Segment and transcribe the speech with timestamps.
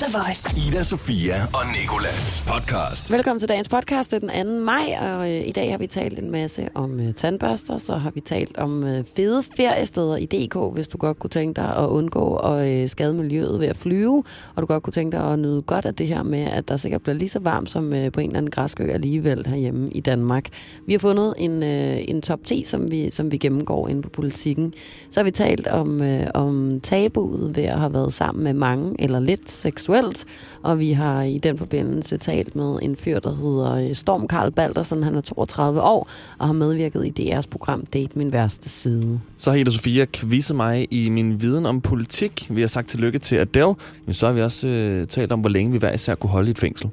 [0.00, 0.68] The Voice.
[0.68, 3.12] Ida, Sofia og Nikolas podcast.
[3.12, 4.10] Velkommen til dagens podcast.
[4.10, 4.64] Det er den 2.
[4.64, 7.76] maj, og øh, i dag har vi talt en masse om øh, tandbørster.
[7.76, 11.60] Så har vi talt om øh, fede feriesteder i DK, hvis du godt kunne tænke
[11.60, 14.24] dig at undgå at øh, skade miljøet ved at flyve.
[14.54, 16.76] Og du godt kunne tænke dig at nyde godt af det her med, at der
[16.76, 20.00] sikkert bliver lige så varmt som øh, på en eller anden græskø alligevel herhjemme i
[20.00, 20.48] Danmark.
[20.86, 24.08] Vi har fundet en, øh, en top 10, som vi, som vi gennemgår inde på
[24.08, 24.72] politikken.
[25.10, 28.94] Så har vi talt om, øh, om tabuet ved at have været sammen med mange
[28.98, 29.50] eller lidt
[29.84, 30.24] seksuelt.
[30.62, 34.50] Og vi har i den forbindelse talt med en fyr, der hedder øh, Storm Karl
[34.50, 35.02] Baldersen.
[35.02, 39.20] Han er 32 år og har medvirket i DR's program Date Min Værste Side.
[39.38, 42.46] Så har Ida Sofia quizet mig i min viden om politik.
[42.50, 43.74] Vi har sagt tillykke til Adele.
[44.06, 46.48] Men så har vi også øh, talt om, hvor længe vi hver især kunne holde
[46.48, 46.90] i et fængsel.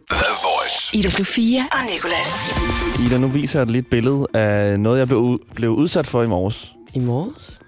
[0.94, 2.54] Ida Sofia og Nicolas.
[3.06, 6.74] Ida, nu viser jeg et billede af noget, jeg blev, blev udsat for i morges.
[6.94, 7.60] I morges?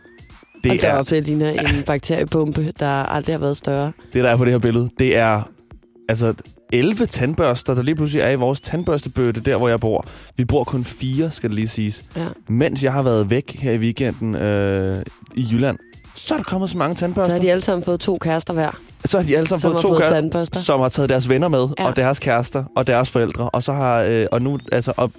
[0.63, 3.91] Det der er, op, det ligner en bakteriepumpe, der aldrig har været større.
[4.13, 5.41] det, der er på det her billede, det er
[6.09, 6.33] altså
[6.73, 10.05] 11 tandbørster, der lige pludselig er i vores tandbørstebøtte, der hvor jeg bor.
[10.37, 12.03] Vi bor kun fire, skal det lige siges.
[12.15, 12.27] Ja.
[12.47, 15.03] Mens jeg har været væk her i weekenden øh,
[15.35, 15.77] i Jylland,
[16.15, 17.33] så er der kommet så mange Så tandbørster.
[17.33, 18.71] har de alle sammen fået to kærester hver,
[19.05, 20.59] så har de alle sammen som fået to fået kærester.
[20.59, 21.85] som har taget deres venner med, ja.
[21.87, 23.49] og deres kærester, og deres forældre.
[23.49, 25.11] Og så har, øh, og nu, altså, og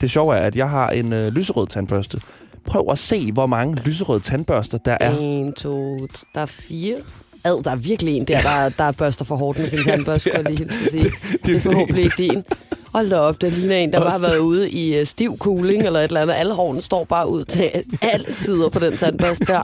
[0.00, 2.18] det sjove er, at jeg har en øh, lyserød tandbørste.
[2.66, 5.18] Prøv at se, hvor mange lyserøde tandbørster der er.
[5.18, 5.96] En, to,
[6.34, 6.96] der er fire.
[7.44, 10.36] Ad, der er virkelig en der, der, der børster for hårdt med sin tandbørste, skulle
[10.36, 11.10] jeg lige hilse at sige.
[11.46, 12.44] Det er forhåbentlig ikke din.
[12.94, 15.82] Hold da op, der ligner en, der bare har været ude i uh, stiv cooling
[15.86, 16.34] eller et eller andet.
[16.34, 17.70] Alle hårene står bare ud til
[18.02, 19.60] alle sider på den tandbørste der.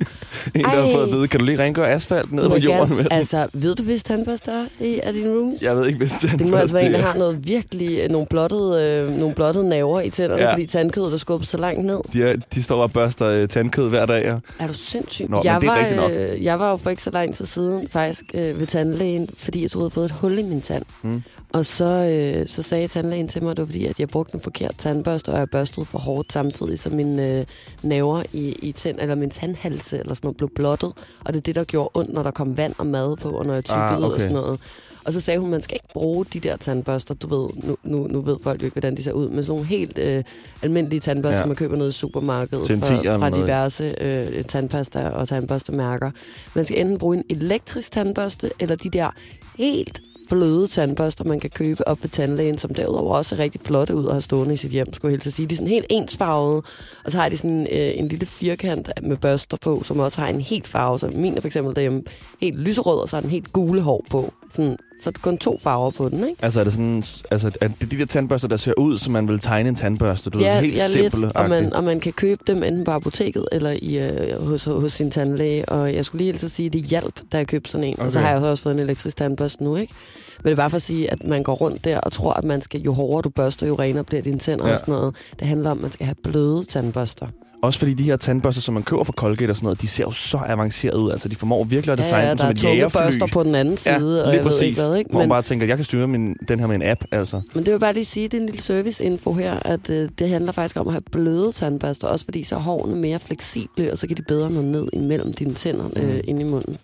[0.55, 0.92] En, der har Ej.
[0.92, 3.06] fået at vide, kan du lige rengøre asfalt ned på jorden med?
[3.11, 5.62] Altså, ved du, hvis tandbørste er i af dine rooms?
[5.62, 7.98] Jeg ved ikke, hvis tandbørste Det må altså være en, der er- har noget virkelig,
[7.98, 10.48] øh, nogle blottede, øh, nogle blottede naver i tænderne, ja.
[10.48, 10.55] Ja.
[10.55, 12.00] fordi tandkødet er skubbet så langt ned.
[12.12, 14.33] De, er, de står og børster øh, tandkød hver dag.
[14.33, 15.27] Og Er du sindssyg?
[15.28, 17.89] Nå, jeg, det er var, øh, jeg var jo for ikke så lang tid siden
[17.89, 20.83] faktisk øh, ved tandlægen, fordi jeg troede, jeg havde fået et hul i min tand.
[21.03, 21.22] Mm.
[21.53, 24.34] Og så, øh, så sagde tandlægen til mig, at det var fordi, at jeg brugte
[24.34, 27.45] en forkert tandbørste, og jeg børstede for hårdt samtidig, så mine øh,
[27.83, 30.93] naver i, i tænd, eller min tandhalse eller sådan noget blev blottet.
[31.25, 33.47] Og det er det, der gjorde ondt, når der kom vand og mad på, og
[33.47, 34.21] når jeg tykkede Ah, ud og okay.
[34.21, 34.61] sådan noget.
[35.05, 37.15] Og så sagde hun, man skal ikke bruge de der tandbørster.
[37.15, 39.28] Du ved, nu, nu, nu ved folk jo ikke, hvordan de ser ud.
[39.28, 40.25] Men sådan nogle helt øh,
[40.62, 41.47] almindelige tandbørster, ja.
[41.47, 46.11] Man køber nede i supermarkedet fra, fra diverse øh, tandpasta og tandbørstemærker.
[46.55, 49.11] Man skal enten bruge en elektrisk tandbørste, eller de der
[49.59, 53.97] helt bløde tandbørster, man kan købe op ved tandlægen, som derudover også er rigtig flotte
[53.97, 55.47] ud og har stående i sit hjem, skulle jeg helst sige.
[55.47, 56.63] De er sådan helt ensfarvede,
[57.05, 60.29] og så har de sådan øh, en lille firkant med børster på, som også har
[60.29, 60.99] en helt farve.
[60.99, 62.03] Så min er for eksempel derhjemme
[62.41, 64.33] helt lyserød, og så har den helt gule hår på.
[64.51, 66.44] Sådan, så er der kun to farver på den, ikke?
[66.44, 69.28] altså, er det sådan, altså, er det de der tandbørster, der ser ud, som man
[69.28, 70.31] vil tegne en tandbørste?
[70.31, 72.91] Du ved, helt ja, simple lidt, og man, og man kan købe dem enten på
[72.91, 75.69] apoteket eller i, øh, hos, hos sin tandlæge.
[75.69, 77.94] Og jeg skulle lige helst sige, at det hjalp, da jeg købte sådan en.
[77.94, 78.05] Okay.
[78.05, 79.93] Og så har jeg også fået en elektrisk tandbørste nu, ikke?
[80.38, 82.44] Men det er bare for at sige, at man går rundt der og tror, at
[82.44, 84.69] man skal, jo hårdere du børster, jo renere bliver dine tænder ja.
[84.69, 84.75] Ja.
[84.75, 85.15] og sådan noget.
[85.38, 87.27] Det handler om, at man skal have bløde tandbørster.
[87.62, 90.04] Også fordi de her tandbørster, som man køber fra Colgate og sådan noget, de ser
[90.04, 91.10] jo så avanceret ud.
[91.10, 92.98] Altså, de formår virkelig at Ja, designe ja, dem der som et jægerfly.
[92.98, 94.62] børster på den anden side, Ja, og ved præcis.
[94.62, 95.10] ikke hvad, ikke?
[95.10, 97.41] Hvor man Men, bare tænker, jeg kan styre min, den her med en app, altså.
[97.54, 100.28] men det vil bare lige sige, det er en lille serviceinfo her, at øh, det
[100.28, 103.99] handler faktisk om at have bløde tandbørster, også fordi så er hårene mere fleksible, og
[103.99, 106.03] så kan de bedre nå ned imellem dine tænder Mm.
[106.03, 106.76] øh, ind i munden.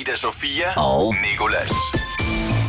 [0.00, 1.72] Ida, Sofia og Nikolas.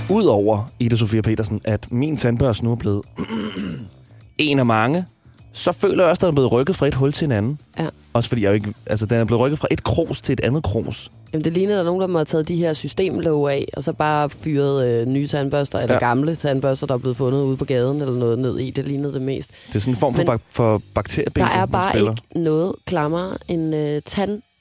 [0.09, 3.01] Udover Ida Sofia Petersen, at min tandbørste nu er blevet
[4.37, 5.05] en af mange,
[5.53, 7.59] så føler jeg også, at den er blevet rykket fra et hul til en anden.
[7.79, 7.87] Ja.
[8.13, 10.63] Også fordi jeg ikke, altså, den er blevet rykket fra et kros til et andet
[10.63, 11.11] kros.
[11.33, 13.65] Jamen, det ligner, at der er nogen, der må have taget de her systemlåg af,
[13.73, 15.99] og så bare fyret øh, nye tandbørster, eller ja.
[15.99, 18.69] Gamle tandbørster, der er blevet fundet ude på gaden, eller noget ned i.
[18.69, 19.49] Det lignede det mest.
[19.67, 22.75] Det er sådan en form for, Men bak- for bakteriebingo, Der er bare ikke noget
[22.85, 24.52] klammer en øh, tandbørstekros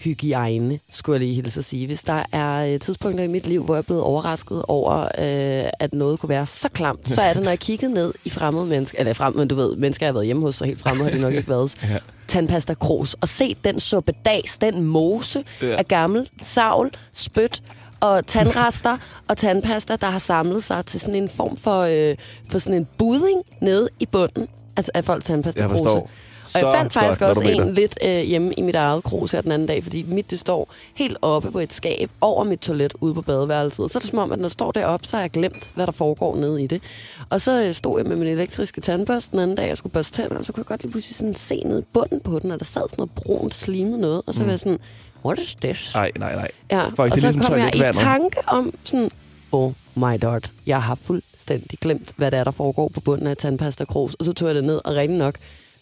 [0.00, 1.86] hygiejne, skulle jeg lige hilse at sige.
[1.86, 5.70] Hvis der er øh, tidspunkter i mit liv, hvor jeg er blevet overrasket over, øh,
[5.78, 8.66] at noget kunne være så klamt, så er det, når jeg kiggede ned i fremmede
[8.66, 11.04] mennesker, eller frem, men du ved, mennesker, jeg har været hjemme hos, så helt fremmede
[11.04, 11.74] har de nok ikke været.
[11.90, 11.98] Ja.
[12.28, 15.44] Tandpasta kros, og se den suppedas, den mose.
[15.62, 15.76] Ja.
[15.76, 17.62] af gammel savl, spyt
[18.00, 18.96] og tandrester
[19.28, 22.16] og tandpasta, der har samlet sig til sådan en form for, øh,
[22.50, 26.10] for sådan en budding nede i bunden altså af folks tandpasta Jeg forstår.
[26.54, 29.52] Og jeg fandt faktisk også en lidt øh, hjemme i mit eget krus her den
[29.52, 33.14] anden dag, fordi mit det står helt oppe på et skab over mit toilet ude
[33.14, 33.90] på badeværelset.
[33.90, 35.86] Så er det som om, at når det står deroppe, så har jeg glemt, hvad
[35.86, 36.82] der foregår nede i det.
[37.30, 40.22] Og så øh, stod jeg med min elektriske tandbørste den anden dag, jeg skulle børste
[40.22, 42.50] tænder, og så kunne jeg godt lige pludselig sådan se ned i bunden på den,
[42.50, 44.78] og der sad sådan noget brunt slimet noget, og så var jeg sådan,
[45.24, 45.90] what is this?
[45.94, 46.50] Nej, nej, nej.
[46.70, 49.10] Ja, Fuck, og så ligesom kom jeg i tanke om sådan,
[49.52, 53.36] oh my god, jeg har fuldstændig glemt, hvad der er, der foregår på bunden af
[53.36, 54.14] tandpasta krus.
[54.14, 55.34] Og så tog jeg det ned, og rigtig nok,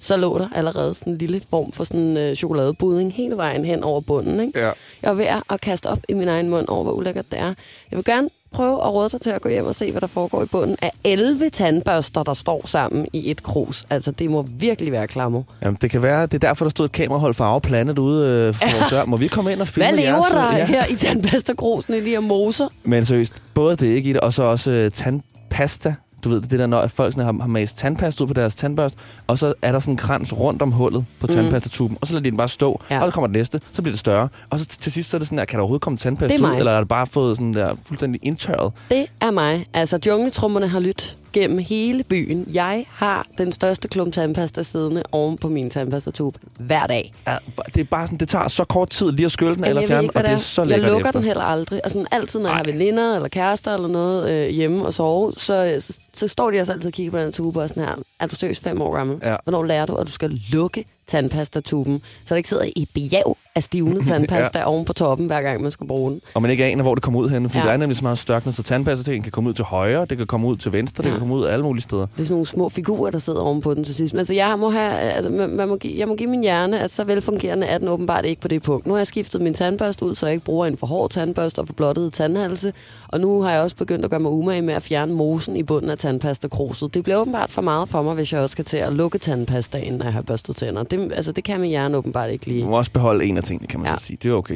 [0.02, 3.82] så lå der allerede sådan en lille form for sådan øh, chokoladebudding hele vejen hen
[3.82, 4.40] over bunden.
[4.40, 4.60] Ikke?
[4.60, 4.70] Ja.
[5.02, 7.54] Jeg var ved at kaste op i min egen mund over, hvor ulækkert det er.
[7.90, 10.06] Jeg vil gerne prøve at råde dig til at gå hjem og se, hvad der
[10.06, 13.84] foregår i bunden af 11 tandbørster, der står sammen i et krus.
[13.90, 15.42] Altså, det må virkelig være klammer.
[15.62, 18.54] Jamen, det kan være, det er derfor, der stod et kamerahold for Planet ude øh,
[18.54, 19.04] for vores dør.
[19.04, 20.66] Må vi komme ind og filme Hvad lever jeres, der ja.
[20.66, 22.68] her i tandpastakrusen i de her moser?
[22.84, 25.94] Men seriøst, både det ikke i det, og så også øh, tandpasta.
[26.24, 28.94] Du ved, det der, når folk sådan har, har mast tandpasta ud på deres tandbørst,
[29.26, 31.32] og så er der sådan en krans rundt om hullet på Mm.
[31.34, 33.00] tandpastatuben, og så lader de den bare stå, Ja.
[33.00, 35.18] og så kommer det næste, så bliver det større, og så til sidst så er
[35.18, 37.54] det sådan der, kan der overhovedet komme tandpasta ud, eller er det bare fået sådan
[37.54, 38.72] der fuldstændig indtørret?
[38.90, 39.66] Det er mig.
[39.74, 42.46] Altså, jungletrummerne har lyttet gennem hele byen.
[42.52, 47.12] Jeg har den største klump tandpasta siddende oven på min tandpastatube hver dag.
[47.26, 47.36] Ja,
[47.74, 49.88] det er bare sådan, det tager så kort tid lige at skylle den eller jeg
[49.88, 51.20] fjerne, og det er det så Jeg lækkert lukker efter.
[51.20, 51.84] den heller aldrig.
[51.84, 52.70] Og sådan altid, når jeg har Ej.
[52.70, 56.72] veninder eller kærester eller noget øh, hjemme og sove, så, så, så står de også
[56.72, 57.94] altid og kigger på den tube og sådan her.
[58.20, 59.18] Er du seriøst fem år gammel?
[59.22, 59.36] Ja.
[59.44, 63.62] Hvornår lærer du, at du skal lukke tandpastatuben, så der ikke sidder i bjerg af
[63.62, 64.64] stivende tandpasta ja.
[64.68, 66.20] oven på toppen, hver gang man skal bruge den?
[66.34, 67.64] Og man ikke aner, hvor det kommer ud hen, fordi Ja.
[67.66, 70.26] der er nemlig så meget størknet, så tandpasta kan komme ud til højre, det kan
[70.26, 71.06] komme ud til venstre, ja.
[71.08, 72.06] Det kan komme ud alle mulige steder.
[72.06, 74.14] Det er sådan nogle små figurer, der sidder oven på den til sidst.
[74.14, 76.90] Men altså, jeg må, have, altså, man, må give, jeg må give min hjerne, at
[76.90, 78.86] så velfungerende er den åbenbart ikke på det punkt.
[78.86, 81.58] Nu har jeg skiftet min tandbørste ud, så jeg ikke bruger en for hård tandbørste
[81.58, 82.72] og for blottede tandhalse.
[83.08, 85.62] Og nu har jeg også begyndt at gøre mig umage med at fjerne mosen i
[85.62, 86.94] bunden af tandpastakruset.
[86.94, 89.92] Det bliver åbenbart for meget for mig, hvis jeg også skal til at lukke tandpastaen,
[89.94, 90.82] når jeg har børstet tænder.
[90.82, 92.64] Det, altså, det kan min hjerne åbenbart ikke Du lide.
[92.64, 93.96] må også beholde en af tingene, kan man Ja.
[93.98, 94.18] så sige.
[94.22, 94.54] Det er okay.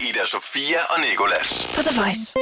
[0.00, 1.68] Ida Sofia og Nikolas.
[1.74, 2.34] På The Voice.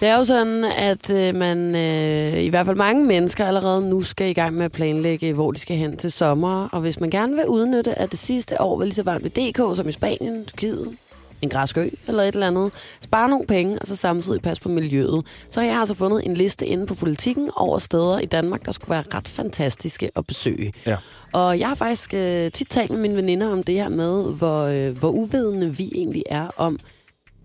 [0.00, 4.02] Det er jo sådan, at øh, man, øh, i hvert fald mange mennesker allerede nu
[4.02, 6.68] skal i gang med at planlægge, hvor de skal hen til sommer.
[6.72, 9.30] Og hvis man gerne vil udnytte, at det sidste år var lige så varmt ved
[9.30, 10.96] DK som i Spanien, Tyrkiet,
[11.42, 12.70] en græsk ø eller et eller andet,
[13.00, 15.24] spare nogle penge og så samtidig passe på miljøet.
[15.50, 18.72] Så har jeg altså fundet en liste inde på politikken over steder i Danmark, der
[18.72, 20.72] skulle være ret fantastiske at besøge.
[20.86, 20.96] Ja.
[21.32, 24.62] Og jeg har faktisk øh, tit talt med mine veninder om det her med, hvor,
[24.62, 26.78] øh, hvor uvidende vi egentlig er om,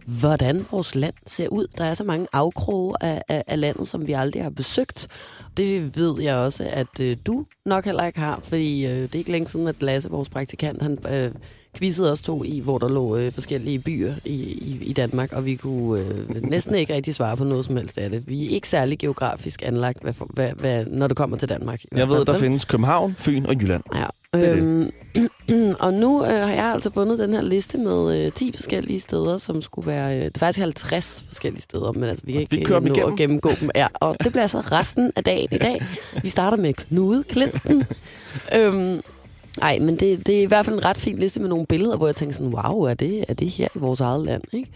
[0.06, 1.68] hvordan vores land ser ud.
[1.78, 5.08] Der er så mange afkroge af, af, af landet, som vi aldrig har besøgt.
[5.58, 9.20] Det ved jeg også, at øh, du nok heller ikke har, fordi øh, det er
[9.20, 11.32] ikke længe siden, at Lasse, vores praktikant, han øh,
[11.76, 15.46] quizzede os to i, hvor der lå øh, forskellige byer i, i, i Danmark, og
[15.46, 18.24] vi kunne øh, næsten ikke rigtig svare på noget som helst af det.
[18.28, 21.82] Vi er ikke særlig geografisk anlagt, hvad, hvad, hvad, når det kommer til Danmark.
[21.96, 23.84] Jeg ved, der findes København, Fyn og Jylland.
[23.96, 24.06] Ja.
[24.34, 24.58] er det.
[24.58, 24.92] Øhm,
[25.86, 29.38] og nu øh, har jeg altså fundet den her liste med øh, 10 forskellige steder,
[29.38, 30.18] som skulle være...
[30.18, 32.94] Øh, det er faktisk 50 forskellige steder, men altså, vi kan ikke kører dem nå
[32.94, 33.14] igennem.
[33.14, 33.70] at gennemgå dem.
[33.76, 35.84] Ja, og det bliver så resten af dagen i dag.
[36.22, 37.84] Vi starter med Knude Clinton.
[38.56, 39.02] øhm,
[39.62, 41.98] ej, men det, det er i hvert fald en ret fin liste med nogle billeder,
[41.98, 44.42] hvor jeg tænker sådan, wow, er det, er det her i vores eget land?
[44.52, 44.70] Ikke?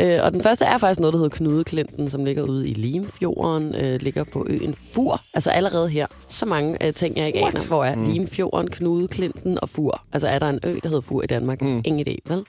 [0.00, 2.74] Øh, og den første er faktisk noget, der hedder Knude Clinton, som ligger ude i
[2.74, 5.20] Limfjorden, øh, ligger på øen Fur.
[5.34, 7.54] Altså allerede her, så mange øh, ting, jeg ikke What?
[7.54, 8.04] aner, hvor er mm.
[8.04, 10.02] Limfjorden, Knude Clinton og Fur.
[10.12, 11.62] Altså er der en ø, der hedder Fur i Danmark?
[11.62, 11.82] Mm.
[11.84, 12.44] Ingen idé, vel?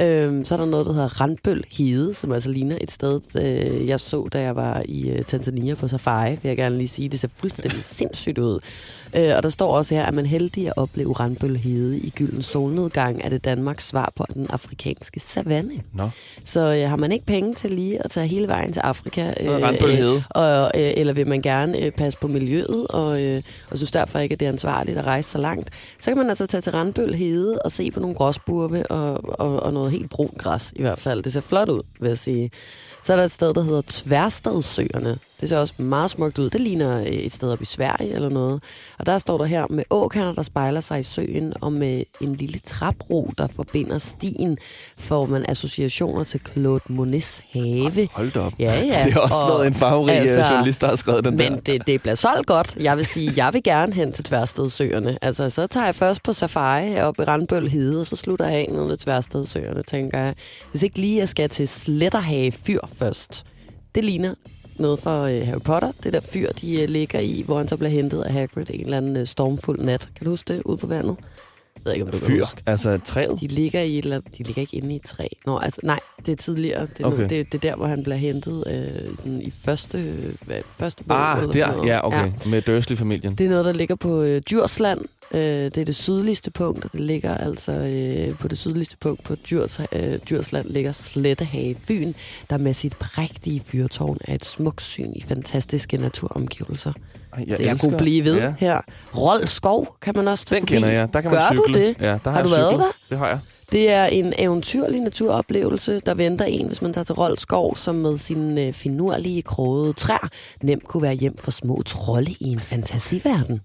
[0.00, 3.88] Øhm, så er der noget, der hedder Randbøl Hede, som altså ligner et sted, øh,
[3.88, 7.08] jeg så, da jeg var i øh, Tanzania på safari, vil jeg gerne lige sige.
[7.08, 8.60] Det ser fuldstændig sindssygt ud.
[9.14, 12.42] Øh, og der står også her, at man heldig at opleve Randbøl Hede i gylden
[12.42, 15.74] solnedgang, er det Danmarks svar på den afrikanske savanne.
[15.92, 16.08] Nå.
[16.44, 19.96] Så øh, har man ikke penge til lige at tage hele vejen til Afrika, Randbøl
[19.96, 20.22] Hede.
[20.30, 24.18] og, øh, eller vil man gerne øh, passe på miljøet, og, øh, og synes derfor
[24.18, 26.72] ikke, at det er ansvarligt at rejse så langt, så kan man altså tage til
[26.72, 30.82] Randbøl Hede og se på nogle gråsburve og, og, og noget helt brun græs i
[30.82, 31.22] hvert fald.
[31.22, 32.50] Det ser flot ud, vil jeg sige.
[33.04, 35.18] Så er der et sted, der hedder Tværstadsøerne.
[35.40, 36.50] Det ser også meget smukt ud.
[36.50, 38.62] Det ligner øh, et sted op i Sverige eller noget.
[38.98, 42.34] Og der står der her med åkander, der spejler sig i søen, og med en
[42.34, 44.58] lille trapro, der forbinder stien,
[44.98, 48.08] får man associationer til Claude Monets have.
[48.12, 48.52] Hold da op.
[48.58, 49.02] Ja, ja.
[49.06, 51.52] Det er også Og noget, en farverig altså, altså, journalist, der har skrevet den Men
[51.52, 51.60] der.
[51.60, 52.76] det, det bliver solgt godt.
[52.76, 55.18] Jeg vil sige, jeg vil gerne hen til Tværstedsøerne.
[55.22, 58.54] Altså, så tager jeg først på safari heroppe i Randbøl Hede, og så slutter jeg
[58.54, 60.34] af ned ved Tværstedsøerne, tænker jeg.
[60.70, 63.44] Hvis ikke lige jeg skal til Sletterhage Fyr først.
[63.94, 64.34] Det ligner
[64.78, 65.92] noget fra øh, Harry Potter.
[66.02, 68.80] Det der fyr, de øh, ligger i, hvor han så bliver hentet af Hagrid en
[68.80, 70.00] eller anden øh, stormfuld nat.
[70.16, 70.62] Kan du huske det?
[70.64, 71.16] Ude på vandet?
[71.76, 72.40] Jeg ved ikke, om du kan Fyr.
[72.40, 72.62] huske.
[72.66, 73.40] Altså træet.
[73.40, 75.26] De ligger i et eller de ligger ikke inde i et træ.
[75.46, 76.80] Nå, altså, nej, det er tidligere.
[76.80, 77.16] Det er, okay.
[77.16, 77.28] Okay.
[77.28, 79.98] det, det er der, hvor han bliver hentet øh, sådan i første,
[80.48, 81.38] øh, første bog.
[81.38, 81.86] Ah, der.
[81.86, 82.30] Ja, okay.
[82.46, 83.34] Med Dursley-familien.
[83.34, 85.00] Det er noget, der ligger på øh, Djursland.
[85.34, 89.24] Øh, det er det sydligste punkt, og det ligger altså øh, på det sydligste punkt
[89.24, 92.12] på Djurs, øh, Djursland ligger Slettehage Fyn,
[92.50, 96.92] der med sit prægtige fyrtårn er et smukt syn i fantastiske naturomgivelser.
[97.32, 98.54] Ej, Jeg så jeg kunne blive ved Ja.
[98.58, 98.80] her.
[99.16, 100.74] Rold Skov kan man også tage Den forbi.
[100.74, 101.12] kender jeg.
[101.12, 101.74] Der kan man Gør cykle.
[101.74, 101.96] du det?
[102.00, 102.84] Ja, der har, Har du været der?
[103.10, 103.38] Det har jeg.
[103.72, 107.94] Det er en eventyrlig naturoplevelse, der venter en, hvis man tager til Rold Skov, som
[107.94, 110.28] med sine øh, finurlige krogede træer
[110.62, 113.60] nemt kunne være hjem for små trolde i en fantasiverden.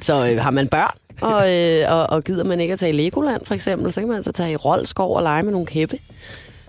[0.00, 2.96] Så øh, har man børn, og, øh, og, og gider man ikke at tage i
[2.96, 5.98] Legoland for eksempel, så kan man altså tage i Roldskov og lege med nogle kæppe.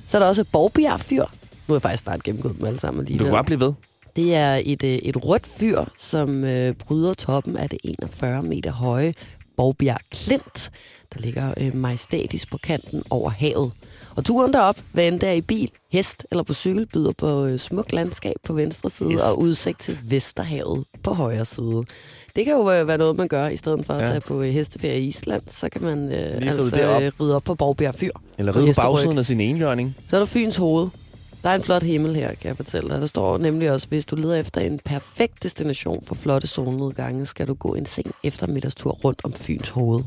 [0.08, 1.26] Så er der også Borgbjerg Fyr.
[1.68, 3.74] Nu er jeg faktisk snart gennemgået dem alle sammen lige Du kan bare blive ved.
[4.16, 8.72] Det er et, øh, et rødt fyr, som øh, bryder toppen af det 41 meter
[8.72, 9.14] høje
[9.58, 10.72] Borgbjerg Klint,
[11.14, 13.72] der ligger øh, majestætisk på kanten over havet.
[14.16, 17.46] Og turen derop, hvad end det er i bil, hest eller på cykel, byder på
[17.46, 19.24] øh, smuk landskab på venstre side Hest.
[19.24, 21.84] og udsigt til Vesterhavet på højre side.
[22.36, 24.08] Det kan jo øh, være noget, man gør, i stedet for at Ja.
[24.08, 25.42] tage på øh, hesteferie i Island.
[25.48, 27.14] Så kan man øh, ride altså derop.
[27.22, 28.12] ride op på Borgbjerg Fyr.
[28.38, 28.84] Eller På ride på hesteryg.
[28.94, 29.96] bagsiden af sin enhjørning.
[30.08, 30.88] Så er der Fyns hoved.
[31.44, 33.02] Der er en flot himmel her, kan jeg fortælle dig.
[33.02, 37.48] Der står nemlig også, hvis du leder efter en perfekt destination for flotte solnedgange, skal
[37.48, 40.04] du gå en sen eftermiddagstur rundt om Fyns hoved.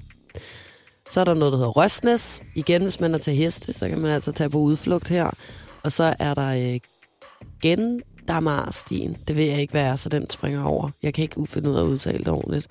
[1.10, 2.42] Så er der noget, der hedder Røsnes.
[2.54, 5.30] Igen, hvis man er til heste, så kan man altså tage på udflugt her.
[5.82, 6.80] Og så er der øh,
[7.62, 9.16] Gendamarstien.
[9.28, 10.90] Det ved jeg ikke, hvad er, så den springer over.
[11.02, 12.66] Jeg kan ikke finde ud af at udtale det ordentligt.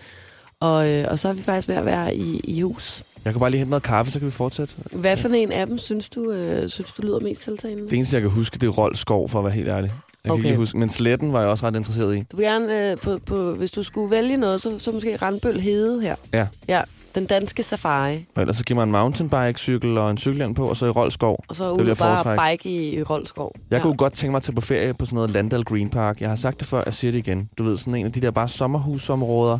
[0.59, 3.03] Og, øh, og så er vi faktisk ved at være i, i hus.
[3.25, 4.73] Jeg kan bare lige hente noget kaffe, så kan vi fortsætte.
[4.95, 7.83] Hvad for en af dem synes du, øh, synes du lyder mest tiltalende?
[7.83, 9.91] Det eneste, jeg kan huske, det er Rold Skov, for at være helt ærlig.
[10.23, 10.43] Jeg kan Okay.
[10.45, 12.23] ikke huske, men sletten var jeg også ret interesseret i.
[12.31, 15.59] Du vil gerne, øh, på, på, hvis du skulle vælge noget, så, så måske Randbøl
[15.59, 16.15] Hede her.
[16.33, 16.47] Ja.
[16.67, 16.81] Ja,
[17.15, 18.25] den danske safari.
[18.35, 21.11] Og ellers så giver man en mountainbike-cykel og en cykelhjelm på, og så i Rold
[21.11, 21.43] Skov.
[21.47, 23.51] Og så ud og bare bike i, i Roldskov.
[23.71, 23.81] Jeg ja.
[23.81, 26.21] kunne godt tænke mig at tage på ferie på sådan noget Landal Green Park.
[26.21, 27.49] Jeg har sagt det før, jeg siger det igen.
[27.57, 29.59] Du ved, sådan en af de der bare sommerhusområder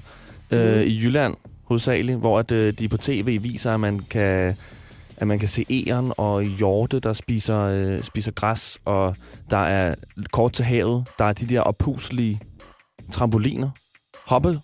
[0.52, 0.82] øh, Mhm.
[0.82, 4.56] i Jylland hovedsageligt, hvor at, øh, de på tv viser, at man kan
[5.18, 9.16] at man kan se æren og hjorte, der spiser, øh, spiser græs, og
[9.50, 9.96] der er
[10.32, 11.06] kort til havet.
[11.20, 12.40] Der er de der oppuslige
[13.12, 13.70] trampoliner.
[14.28, 14.60] Hoppe,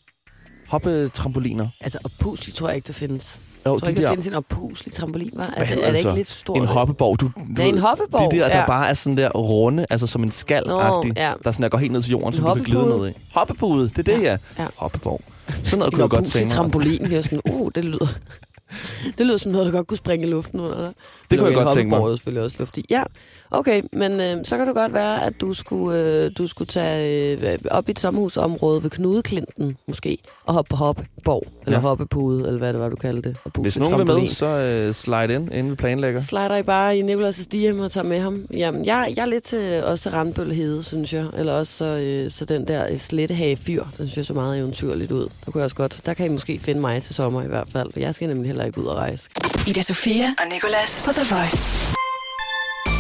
[0.70, 1.68] hoppe-trampoliner.
[1.82, 3.40] Altså, oppuslig tror jeg ikke, der findes.
[3.66, 5.54] Jo, Jeg tror de ikke, der der, findes en oppuslig trampolin, var?
[5.58, 6.58] Det- hedder er det ikke lidt stort?
[6.58, 7.20] en hoppeborg.
[7.22, 8.32] Du, du Ja, en hoppeborg.
[8.32, 8.66] De der, der ja.
[8.68, 11.34] bare er sådan der runde, altså som en skal Nå, ja.
[11.44, 13.14] der sådan der går helt ned til jorden, En så du kan glide ned i.
[13.34, 14.38] Hoppepude, det er det, ja.
[14.60, 14.68] Ja.
[14.76, 15.22] Hoppeborg.
[15.64, 16.52] Sådan noget kunne jeg godt tænke mig.
[16.56, 17.04] trampolin.
[17.04, 18.08] Det er sådan, uh, det lyder...
[19.18, 20.92] Det lyder som noget, der godt kunne springe i luften under dig.
[21.32, 22.00] Det kunne jeg godt tænke mig.
[22.06, 22.86] Det er selvfølgelig også luft i.
[22.90, 23.04] Ja,
[23.52, 27.38] okay, men øh, så kan det godt være, at du skulle, øh, du skulle tage
[27.54, 31.82] øh, op i et sommerhusområde ved Knudeklinten, måske, og hoppe på hoppeborg, eller Ja.
[31.82, 33.38] hoppepude, eller hvad det var, du kaldte det.
[33.44, 36.22] Og Hvis nogen vil med, så øh, slide ind, inden vi planlægger.
[36.22, 38.46] Slider I bare i Nicolas' DM og tager med ham.
[38.54, 41.26] Jamen, jeg, jeg er lidt til, også til Randbøl Hede, synes jeg.
[41.38, 45.12] Eller også så, øh, så den der slettehage fyr, den synes jeg så meget eventyrligt
[45.12, 45.28] ud.
[45.46, 46.02] Der kunne jeg også godt.
[46.06, 47.94] Der kan I måske finde mig til sommer i hvert fald.
[47.94, 49.30] for Jeg skal nemlig heller ikke ud og rejse.
[49.68, 51.99] Ida Sofia og Nicolas på The Voice.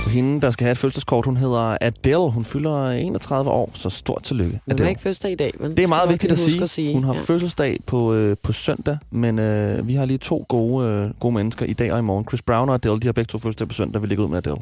[0.09, 2.29] Hende, der skal have et fødselskort, hun hedder Adele.
[2.31, 4.51] Hun fylder 31 år, så stort tillykke.
[4.51, 4.83] Men hun Adele.
[4.85, 5.51] har ikke fødselsdag i dag.
[5.59, 6.63] Men Det er meget vigtigt at sige.
[6.63, 6.93] at sige.
[6.93, 7.19] Hun har ja.
[7.19, 11.65] fødselsdag på, øh, på søndag, men øh, vi har lige to gode, øh, gode mennesker
[11.65, 12.25] i dag og i morgen.
[12.27, 14.01] Chris Brown og Adele, de har begge to fødselsdag på søndag.
[14.01, 14.61] Vi ligger ud med Adele.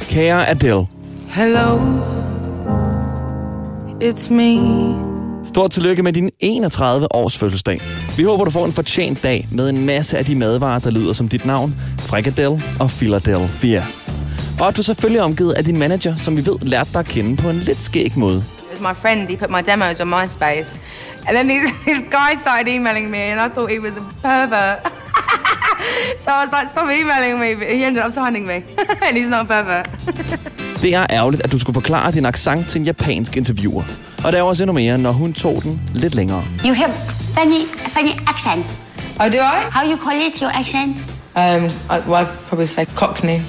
[0.00, 0.86] Kære Adele,
[1.28, 1.78] Hello,
[4.02, 5.15] it's me.
[5.46, 7.80] Stort tillykke med din 31 års fødselsdag.
[8.16, 11.12] Vi håber, du får en fortjent dag med en masse af de madvarer, der lyder
[11.12, 13.86] som dit navn, frikadelle og Philadelphia.
[14.60, 17.06] Og at du selvfølgelig er omgivet af din manager, som vi ved lærte dig at
[17.06, 18.36] kende på en lidt skæg måde.
[18.36, 19.28] It was my friend.
[19.28, 20.80] He put my demos on MySpace,
[21.26, 24.78] and then these, this guy started emailing me, and I thought he was a pervert.
[26.22, 28.56] so I was like, "Stop emailing me!" But he ended up signing me,
[29.06, 29.90] and he's not a pervert.
[30.82, 33.84] Det er ærgerligt, at du skulle forklare din accent til en japansk interviewer.
[34.26, 36.44] Og der er også endnu mere, når hun tog den lidt længere.
[36.64, 36.92] You have
[37.38, 38.66] funny, funny accent.
[39.20, 39.60] oh, do I?
[39.70, 40.96] How you call it, your accent?
[41.36, 43.40] Um, I, well, I'd probably say Cockney.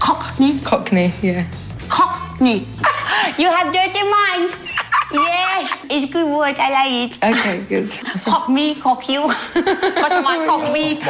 [0.00, 0.60] Cockney.
[0.64, 1.44] Cockney, yeah.
[1.88, 2.58] Cockney.
[3.40, 4.56] you have dirty mind.
[5.12, 6.56] yes, it's a good word.
[6.58, 7.12] I like it.
[7.24, 7.90] Okay, good.
[8.24, 9.20] Cock me, cock you.
[10.02, 11.00] What's my cock me?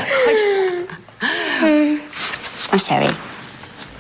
[2.73, 3.11] I'm sorry.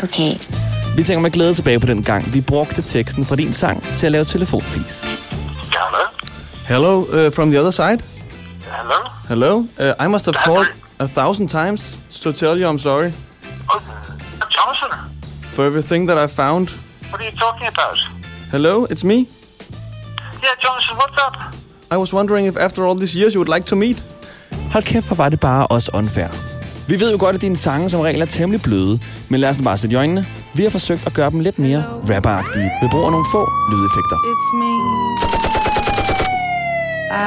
[0.04, 0.69] Okay.
[0.96, 4.06] Vi tænker med glæde tilbage på den gang, vi brugte teksten fra din sang til
[4.06, 5.04] at lave telefonfis.
[5.72, 6.04] Hello?
[6.68, 7.98] Hello, uh, from the other side.
[8.62, 9.00] Hello?
[9.28, 10.66] Hello, uh, I must have called
[10.98, 13.12] a thousand times to tell you I'm sorry
[13.72, 13.80] Oh,
[14.56, 15.10] Jonathan,
[15.50, 16.68] for everything that I found.
[17.10, 17.98] what are you talking about?
[18.50, 19.14] Hello, it's me.
[20.44, 21.34] Yeah, Jonathan, what's up?
[21.90, 24.02] I was wondering if after all these years you would like to meet.
[24.72, 26.28] Hold kæft, hvor var det bare også unfair.
[26.90, 29.58] Vi ved jo godt, at dine sange som regel er temmelig bløde, men lad os
[29.58, 30.26] nu bare sætte i øjnene.
[30.54, 34.16] Vi har forsøgt at gøre dem lidt mere rapperagtige ved brug af nogle få lydeffekter.
[34.32, 34.74] It's me.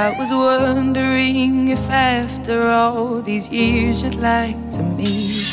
[0.01, 5.45] I was wondering if after all these years you'd like to meet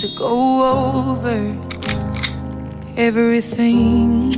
[0.00, 1.54] to go over
[2.96, 4.32] everything.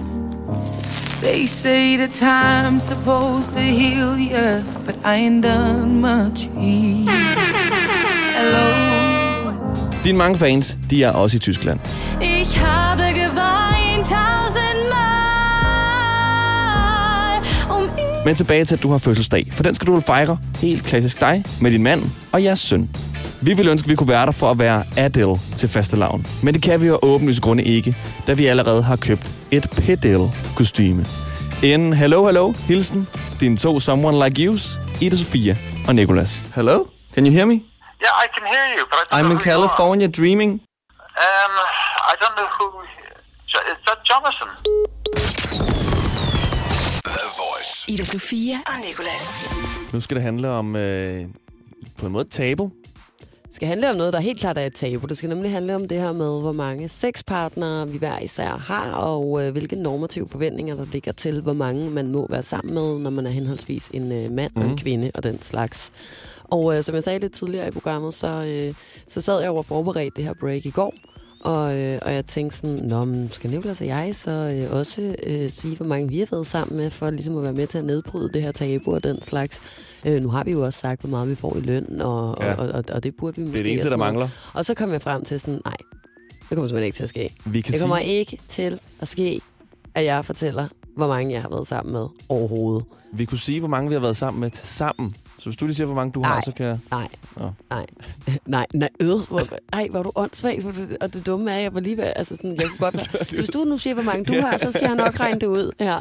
[1.23, 7.09] They say the time's supposed to heal you, but I ain't done much healing.
[8.37, 8.80] Hello.
[10.05, 11.81] Dine mange fans, de er også i Tyskland.
[12.23, 15.01] Ich habe geweint tausendmal,
[17.71, 17.89] um
[18.25, 19.53] Men tilbage til, at du har fødselsdag.
[19.53, 22.03] For den skal du fejre helt klassisk dig med din mand
[22.33, 22.91] og jeres søn.
[23.43, 26.27] Vi ville ønske, at vi kunne være der for at være Adele til fastelavn.
[26.43, 29.71] Men det kan vi jo af åbenlyse grunde ikke, da vi allerede har købt et
[29.71, 31.07] Pedel-kostyme.
[31.63, 33.07] En hello, hello, hilsen,
[33.41, 35.57] din to someone like yous, Ida Sofia
[35.89, 36.45] og Nicolas.
[36.55, 36.79] Hello?
[37.15, 37.70] Can you hear me?
[38.05, 39.45] Yeah, I can hear you, but I don't I'm know in.
[39.51, 40.53] California dreaming.
[41.27, 41.53] Um,
[42.13, 42.67] I don't know who.
[43.73, 44.51] Is that Jonathan?
[47.05, 47.73] The Voice.
[47.93, 49.25] Ida Sofia og Nicolas.
[49.93, 51.25] Nu skal det handle om, øh,
[51.99, 52.71] på en måde, tabu.
[53.47, 55.07] Det skal handle om noget, der helt klart er et tabu.
[55.07, 58.91] Det skal nemlig handle om det her med, hvor mange sexpartnere vi hver især har,
[58.93, 62.99] og øh, hvilke normative forventninger, der ligger til, hvor mange man må være sammen med,
[62.99, 64.63] når man er henholdsvis en øh, mand mm.
[64.63, 65.93] og en kvinde og den slags.
[66.51, 68.75] Og øh, som jeg sagde lidt tidligere i programmet, så, øh,
[69.09, 70.95] så sad jeg over og forberedte det her break i går,
[71.41, 75.17] og, øh, og jeg tænkte sådan, Nå, men skal Nicolas og jeg så øh, også
[75.27, 77.79] øh, sige, hvor mange vi har været sammen med, for ligesom at være med til
[77.79, 79.61] at nedbryde det her tabu og den slags.
[80.05, 82.55] Øh, nu har vi jo også sagt, hvor meget vi får i løn, og, Ja.
[82.55, 83.53] og, og, og det burde vi måske...
[83.53, 84.29] Det er det eneste, der mangler.
[84.55, 85.77] Og så kom jeg frem til sådan, nej,
[86.31, 87.35] det kommer simpelthen ikke til at ske.
[87.45, 89.41] Vi kan Det kommer sige, ikke til at ske,
[89.95, 92.85] at jeg fortæller, hvor mange jeg har været sammen med overhovedet.
[93.13, 95.15] vi kunne sige, hvor mange vi har været sammen med til sammen.
[95.41, 96.43] Så hvis du lige siger, hvor mange du har, Nej.
[96.45, 96.79] så kan jeg...
[96.91, 97.51] Nej, Nå.
[97.71, 97.87] nej,
[98.47, 99.43] nej, nej, øh, hvor,
[99.73, 100.63] ej, hvor du åndssvag,
[101.01, 103.25] og det dumme er, at jeg var lige ved, altså sådan, jeg kunne godt være,
[103.25, 105.47] så hvis du nu siger, hvor mange du har, så skal jeg nok regne det
[105.47, 106.01] ud her.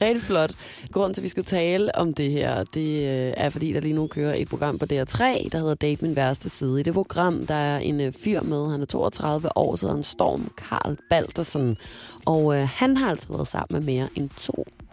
[0.00, 0.52] Rigtig flot.
[0.92, 3.94] Grunden til, at vi skal tale om det her, det øh, er, fordi der lige
[3.94, 6.80] nu kører et program på DR3, der hedder Date Min Værste Side.
[6.80, 10.02] I det program, der er en øh, fyr med, han er 32 år, så han
[10.02, 11.76] Storm Karl Baldersen,
[12.26, 14.30] og øh, han har altså været sammen med mere end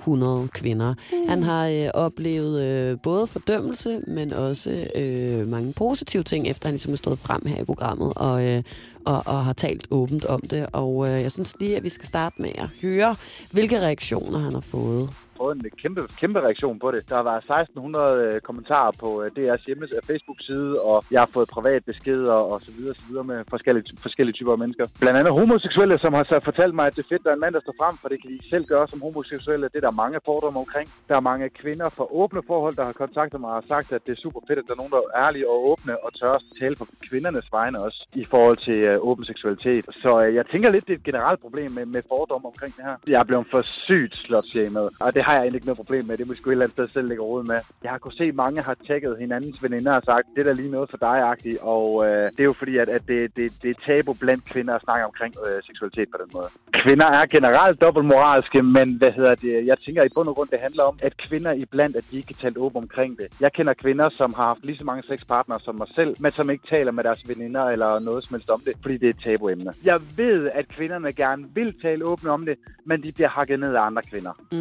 [0.06, 0.94] 200 kvinder.
[1.28, 6.74] Han har øh, oplevet øh, både fordømmelse, men også øh, mange positive ting, efter han
[6.74, 8.64] ligesom er stået frem her i programmet og, øh,
[9.06, 10.68] og, og har talt åbent om det.
[10.74, 13.16] Og øh, jeg synes lige, at vi skal starte med at høre,
[13.52, 15.10] hvilke reaktioner han har fået.
[15.38, 17.10] fået en kæmpe, kæmpe reaktion på det.
[17.10, 21.48] Der har været 1600 kommentarer på øh, DR's hjemme, øh, Facebook-side, og jeg har fået
[21.50, 24.86] privat beskeder og så videre, så videre med forskellige, forskellige typer af mennesker.
[25.00, 27.38] Blandt andet homoseksuelle, som har så fortalt mig, at det er fedt, at der er
[27.40, 29.66] en mand, der står frem, for det kan de selv gøre som homoseksuelle.
[29.74, 30.88] Det er der mange fordomme omkring.
[31.10, 34.02] Der er mange kvinder fra åbne forhold, der har kontaktet mig og har sagt, at
[34.06, 36.34] det er super fedt, at der er nogen, der er ærlige og åbne og tør
[36.34, 39.86] at tale på kvindernes vegne også i forhold til øh, åben seksualitet.
[40.04, 42.84] Så øh, jeg tænker lidt, det er et generelt problem med, med fordomme omkring det
[42.86, 42.96] her.
[43.08, 46.18] Jeg er blevet for sygt slotshamed, og det har jeg egentlig ikke noget problem med.
[46.18, 47.60] Det må jeg sgu et eller andet sted selv lægge råd med.
[47.84, 50.52] Jeg har kunnet se, at mange har tagget hinandens veninder og sagt, det er da
[50.52, 51.58] lige noget for dig-agtigt.
[51.62, 54.74] Og øh, det er jo fordi, at, at det, det, det er tabu blandt kvinder
[54.76, 56.50] at snakke omkring øh, seksualitet på den måde.
[56.84, 59.66] Kvinder er generelt dobbeltmoralske, men hvad hedder det?
[59.66, 62.28] Jeg tænker i bund og grund, det handler om, at kvinder iblandt, at de ikke
[62.28, 63.28] kan tale åbent omkring det.
[63.42, 66.50] Jeg kender kvinder, som har haft lige så mange sexpartnere som mig selv, men som
[66.50, 69.20] ikke taler med deres veninder eller noget som helst om det, fordi det er et
[69.24, 69.74] tabuemne.
[69.86, 73.76] Jeg ved, at kvinderne gerne vil tale åbent om det, men de bliver hakket ned
[73.76, 74.32] af andre kvinder.
[74.52, 74.58] Mm,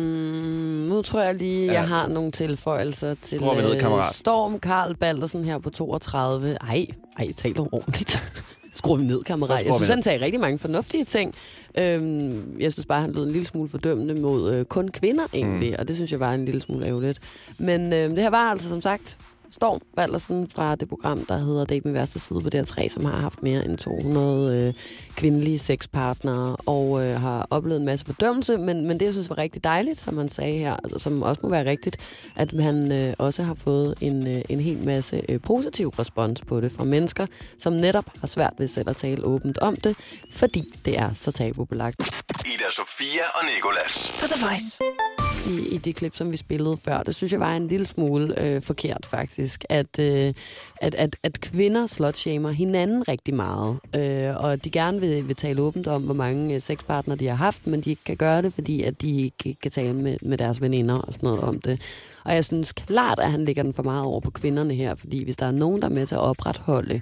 [0.94, 1.72] nu tror jeg lige, Ja.
[1.72, 4.14] jeg har nogle tilføjelser til ned, øh, kammerat.
[4.14, 6.56] Storm Karl Baldersen her på 32.
[6.60, 6.86] Ej,
[7.18, 8.22] ej, tal ordentligt.
[8.74, 9.50] Skruer vi ned, Så kammerat.
[9.60, 11.34] skruer Jeg vi synes, han sagde rigtig mange fornuftige ting.
[11.78, 15.70] Øhm, jeg synes bare, han lød en lille smule fordømmende mod øh, kun kvinder egentlig,
[15.70, 15.76] mm.
[15.78, 17.20] og det synes jeg var en lille smule ærgerligt.
[17.58, 19.18] Men øh, det her var altså som sagt
[19.52, 23.12] Storm Baldersen fra det program, der hedder Date med værste side på DR3, som har
[23.12, 24.74] haft mere end 200 øh,
[25.16, 29.38] kvindelige sexpartnere og øh, har oplevet en masse fordømmelse, men, men det, jeg synes var
[29.38, 31.96] rigtig dejligt, som han sagde her, altså, som også må være rigtigt,
[32.36, 36.60] at han øh, også har fået en, øh, en hel masse øh, positiv respons på
[36.60, 37.26] det fra mennesker,
[37.58, 39.96] som netop har svært ved selv at tale åbent om det,
[40.32, 42.00] fordi det er så tabubelagt.
[42.46, 44.12] Ida Sofia og Nicolas.
[44.20, 47.02] På The Voice i, i det klip, som vi spillede før.
[47.02, 50.34] Det synes jeg var en lille smule øh, forkert faktisk, at, øh,
[50.80, 55.62] at, at, at kvinder slutshamer hinanden rigtig meget, øh, og de gerne vil, vil tale
[55.62, 58.52] åbent om, hvor mange øh, sexpartnere de har haft, men de ikke kan gøre det,
[58.52, 61.80] fordi at de ikke kan tale med, med deres veninder og sådan noget om det.
[62.24, 65.24] Og jeg synes klart, at han lægger den for meget over på kvinderne her, fordi
[65.24, 67.00] hvis der er nogen, der er med til at opretholde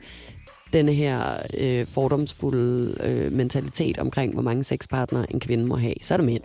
[0.73, 6.15] denne her øh, fordomsfulde øh, mentalitet omkring, hvor mange sexpartnere en kvinde må have, så
[6.15, 6.43] er det mænd.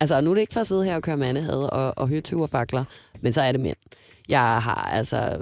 [0.00, 2.20] Altså, nu er det ikke for at sidde her og køre mandehad og, og høre
[2.20, 2.84] tyverfakler,
[3.20, 3.76] men så er det mænd.
[4.28, 5.36] Jeg har altså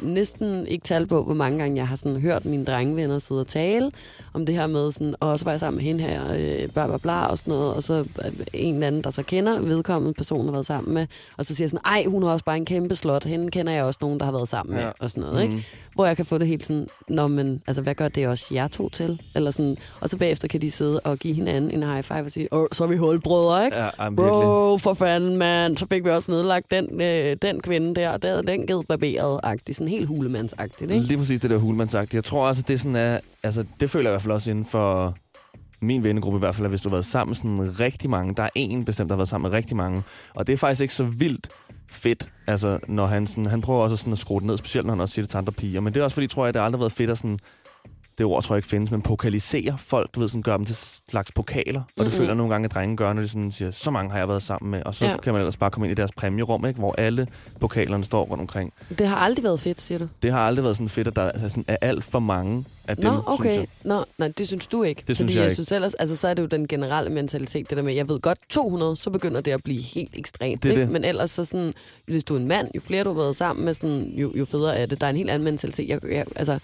[0.00, 3.46] næsten ikke tal på, hvor mange gange jeg har sådan hørt mine drengevenner sidde og
[3.46, 3.90] tale
[4.34, 6.86] om det her med sådan, og så var jeg sammen med hende her, øh, bla
[6.86, 10.14] bla bla og sådan noget, og så er en eller anden, der så kender vedkommende
[10.14, 12.56] person, har været sammen med, og så siger jeg sådan, ej, hun har også bare
[12.56, 14.90] en kæmpe slot, hende kender jeg også nogen, der har været sammen med, Ja.
[15.00, 15.66] og sådan noget, ikke?
[15.98, 18.68] Hvor jeg kan få det helt sådan, nå, men altså, hvad gør det også jer
[18.68, 19.20] to til?
[19.34, 22.30] Eller sådan, og så bagefter kan de sidde og give hinanden en high five og
[22.30, 23.78] sige, åh, så er vi holdbrødre, ikke?
[23.78, 24.42] Ja, jamen, virkelig.
[24.42, 25.76] Bro, for fanden, mand.
[25.76, 29.76] Så fik vi også nedlagt den, øh, den kvinde der, der havde den givet barberet-agtigt.
[29.76, 31.04] Sådan helt hulemandsagtigt, ikke?
[31.04, 32.14] Lige præcis det der hulemand sagt.
[32.14, 34.50] Jeg tror også, at det sådan er, altså det føler jeg i hvert fald også
[34.50, 35.14] inden for
[35.80, 38.34] min vennegruppe i hvert fald, at hvis du har været sammen med sådan rigtig mange,
[38.34, 40.02] der er en bestemt, der har været sammen med rigtig mange,
[40.34, 41.48] og det er faktisk ikke så vildt
[41.90, 44.94] fedt, altså når han sådan, han prøver også sådan at skrue det ned, specielt når
[44.94, 46.60] han også siger det til andre piger, men det er også fordi, tror jeg, det
[46.60, 47.38] har aldrig været fedt at sådan,
[48.18, 50.76] det ord tror jeg ikke findes, men pokalisere folk, du ved, sådan gør dem til
[51.10, 52.10] slags pokaler, og det Mhm.
[52.12, 54.42] føler nogle gange, at drenge gør, når de sådan siger, så mange har jeg været
[54.42, 55.16] sammen med, og så Ja.
[55.16, 57.26] kan man ellers bare komme ind i deres præmierum, ikke, hvor alle
[57.60, 58.72] pokalerne står rundt omkring.
[58.98, 60.08] Det har aldrig været fedt, siger du?
[60.22, 62.96] Det har aldrig været sådan fedt, at der er, sådan, er alt for mange af
[62.96, 63.56] dem, Nå, synes okay.
[63.58, 63.66] jeg.
[63.84, 65.02] Nå, nej, det synes du ikke.
[65.08, 65.54] Det synes Fordi jeg jeg ikke.
[65.54, 68.20] synes ellers, altså så er det jo den generelle mentalitet, det der med, jeg ved
[68.20, 70.62] godt 200, så begynder det at blive helt ekstremt.
[70.62, 70.82] Det ikke?
[70.82, 70.90] det.
[70.90, 71.74] Men ellers så sådan,
[72.06, 74.44] hvis du er en mand, jo flere du har været sammen med, sådan, jo, jo
[74.44, 75.00] federe er det.
[75.00, 75.88] Der er en helt anden mentalitet.
[75.88, 76.58] Jeg, jeg, altså,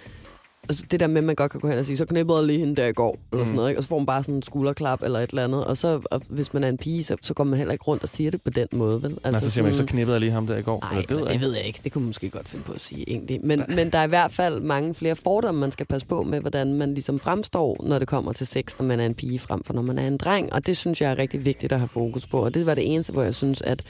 [0.68, 2.46] altså, det der med, at man godt kan gå hen og sige, så knippede jeg
[2.46, 3.46] lige hende der i går, eller Mm.
[3.46, 3.79] sådan noget, ikke?
[3.79, 5.64] og så får man bare sådan en skulderklap eller et eller andet.
[5.64, 8.03] Og så, og hvis man er en pige, så, så går man heller ikke rundt
[8.03, 9.18] og siger det på den måde, vel?
[9.24, 10.81] Altså, så siger man ikke, så knippede jeg lige ham der i går.
[10.81, 11.81] Nej, Eller, det, ved jeg det ved jeg ikke.
[11.85, 13.40] Det kunne man måske godt finde på at sige egentlig.
[13.44, 16.40] Men, men der er i hvert fald mange flere fordomme, man skal passe på med,
[16.40, 19.64] hvordan man ligesom fremstår, når det kommer til sex, når man er en pige frem
[19.64, 20.53] for når man er en dreng.
[20.53, 22.44] Og det synes jeg er rigtig vigtigt at have fokus på.
[22.44, 23.83] Og det var det eneste, hvor jeg synes, at,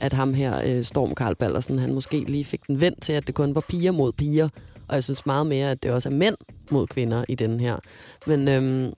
[0.00, 3.26] at ham her, øh, Storm Karl Ballersen, han måske lige fik den vendt til, at
[3.26, 4.48] det kun var piger mod piger.
[4.90, 6.36] Og jeg synes meget mere, at det også er mænd
[6.70, 7.76] mod kvinder i den her.
[8.26, 8.92] Men øhm,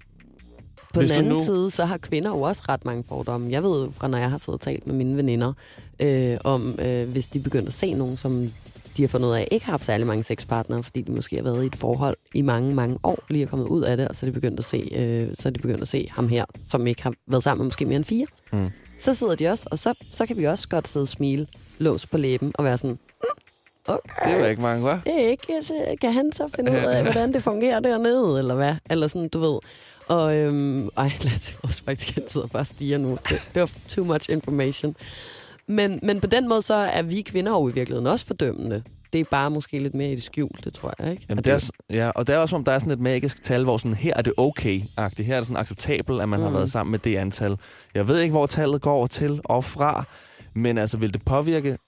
[0.95, 3.51] på Hvis den anden nu- side, så har kvinder jo også ret mange fordomme.
[3.51, 5.53] Jeg ved jo fra, når jeg har siddet og talt med mine veninder,
[6.01, 8.53] øh, om øh, hvis de begynder at se nogen, som
[8.97, 11.43] de har fundet ud af ikke har haft særlig mange sexpartnere, fordi de måske har
[11.43, 14.17] været i et forhold i mange, mange år, lige er kommet ud af det, og
[14.17, 16.45] så er de begyndt at se, øh, så er de begyndt at se ham her,
[16.69, 18.27] som ikke har været sammen med måske mere end fire.
[18.53, 18.69] Mm.
[18.99, 21.47] Så sidder de også, og så, så kan vi også godt sidde og smile,
[21.79, 22.99] lås på læben og være sådan, "Mm,
[23.87, 24.33] okay.
[24.33, 25.01] Det var ikke mange, hva'?
[25.05, 28.55] Det er ikke, så kan han så finde ud af, hvordan det fungerer dernede, eller
[28.55, 28.75] hvad?
[28.91, 29.59] Eller sådan, du ved.
[30.09, 33.19] Og, øhm, ej, lad os vores praktikant sidder bare stiger nu.
[33.29, 34.97] Det, det var too much information.
[35.67, 38.83] Men, men på den måde, så er vi kvinder jo i virkeligheden også fordømmende.
[39.13, 41.27] Det er bare måske lidt mere i det skjulte, tror jeg, ikke?
[41.29, 43.65] Jamen, det er, ja, og det er også, om der er sådan et magisk tal,
[43.65, 45.23] hvor sådan, her er det okay-agtigt.
[45.23, 46.45] Her er det sådan acceptabelt, at man mm.
[46.45, 47.57] har været sammen med det antal.
[47.95, 50.05] Jeg ved ikke, hvor tallet går til og fra,
[50.55, 51.79] men altså, vil det påvirke...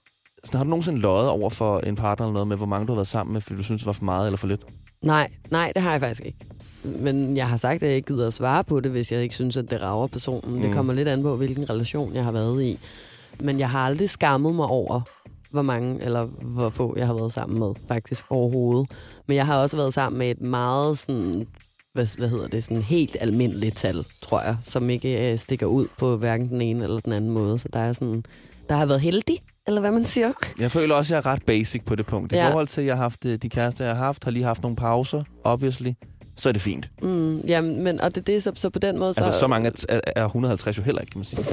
[0.45, 2.91] Sådan, har du nogensinde løjet over for en partner eller noget med, hvor mange du
[2.91, 4.61] har været sammen med, fordi du synes, det var for meget eller for lidt?
[5.01, 6.37] Nej, nej, det har jeg faktisk ikke.
[6.83, 9.35] Men jeg har sagt, at jeg ikke gider at svare på det, hvis jeg ikke
[9.35, 10.53] synes, at det rager personen.
[10.55, 10.59] Mm.
[10.61, 10.75] Det Mm.
[10.75, 12.79] kommer lidt an på, hvilken relation jeg har været i.
[13.39, 15.01] Men jeg har aldrig skammet mig over,
[15.51, 18.91] hvor mange eller hvor få jeg har været sammen med, faktisk overhovedet.
[19.27, 21.47] Men jeg har også været sammen med et meget sådan,
[21.93, 25.87] hvad, hvad hedder det, sådan helt almindeligt tal, tror jeg, som ikke øh, stikker ud
[25.99, 27.57] på hverken den ene eller den anden måde.
[27.59, 28.23] Så der er sådan,
[28.69, 30.31] der har været heldig, eller hvad man siger.
[30.59, 32.31] Jeg føler også, at jeg er ret basic på det punkt.
[32.31, 32.49] I Ja.
[32.49, 34.61] forhold til, at jeg har haft øh, de kærester, jeg har haft, har lige haft
[34.61, 35.91] nogle pauser, obviously,
[36.35, 36.89] så er det fint.
[37.01, 39.09] Mm, jamen, men, og det, det er så, så på den måde...
[39.09, 41.43] Altså, så mange er, er, er 150 jo heller ikke, kan man sige.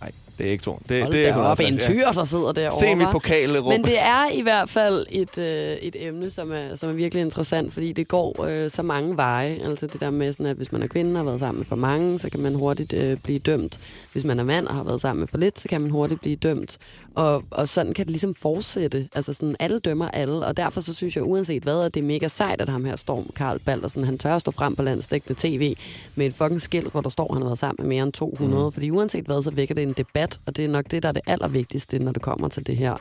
[0.00, 0.82] Nej, det er ikke to.
[0.88, 2.80] Det, Hold det er da op, 150, en tyr, der sidder derovre.
[2.80, 3.10] Se mit hva'?
[3.12, 3.68] pokalrum.
[3.68, 7.20] Men det er i hvert fald et, øh, et emne, som er, som er virkelig
[7.20, 9.58] interessant, fordi det går øh, så mange veje.
[9.64, 11.66] Altså det der med, sådan, at hvis man er kvinde og har været sammen med
[11.66, 13.78] for mange, så kan man hurtigt øh, blive dømt.
[14.12, 16.20] Hvis man er mand og har været sammen med for lidt, så kan man hurtigt
[16.20, 16.78] blive dømt.
[17.16, 19.08] Og, og sådan kan det ligesom fortsætte.
[19.14, 22.04] Altså sådan, alle dømmer alle, og derfor så synes jeg, uanset hvad, at det er
[22.04, 25.40] mega sejt, at ham her Storm Karl Baldersen, han tør at stå frem på landstækkende
[25.40, 25.76] tv
[26.14, 28.12] med et fucking skilt, hvor der står, at han har været sammen med mere end
[28.12, 28.64] 200.
[28.64, 28.72] Mm.
[28.72, 31.12] Fordi uanset hvad, så vækker det en debat, og det er nok det, der er
[31.12, 32.96] det allervigtigste, når det kommer til det her.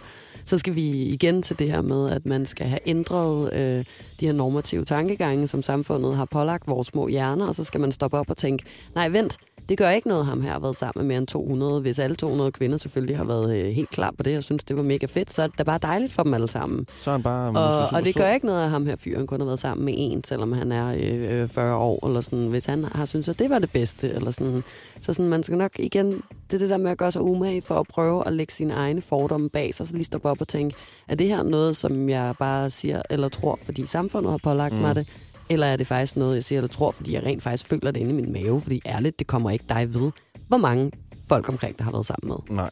[0.46, 3.86] Så skal vi igen til det her med, at man skal have ændret øh,
[4.20, 7.92] de her normative tankegange, som samfundet har pålagt vores små hjerner, og så skal man
[7.92, 8.64] stoppe op og tænke,
[8.96, 9.38] nej vent,
[9.70, 11.82] det gør ikke noget, ham her har været sammen med mere end 200.
[11.82, 14.78] Hvis alle 200 kvinder selvfølgelig har været øh, helt klar på det, og synes, det
[14.78, 16.88] var mega fedt, så er det bare dejligt for dem alle sammen.
[16.98, 19.28] Så er han bare Og, super og det gør ikke noget, at ham her fyren
[19.28, 22.48] kun har været sammen med en, selvom han er øh, øh, 40 år, eller sådan,
[22.48, 24.64] hvis han har synes at det var det bedste, eller sådan.
[25.02, 26.12] Så sådan, man skal nok igen,
[26.52, 28.74] det er det der med at gøre sig umage for at prøve at lægge sine
[28.74, 30.76] egne fordomme bag sig, så lige stoppe op og tænke,
[31.08, 34.74] er det her noget, som jeg bare siger eller tror, fordi samfundet har pålagt.
[34.74, 34.82] Mm.
[34.82, 35.08] mig det,
[35.50, 38.00] eller er det faktisk noget, jeg siger eller tror, fordi jeg rent faktisk føler det
[38.00, 40.12] inde i min mave, fordi ærligt, det kommer ikke dig ved,
[40.48, 40.92] hvor mange
[41.30, 42.56] folk omkring der har været sammen med.
[42.56, 42.70] Nej.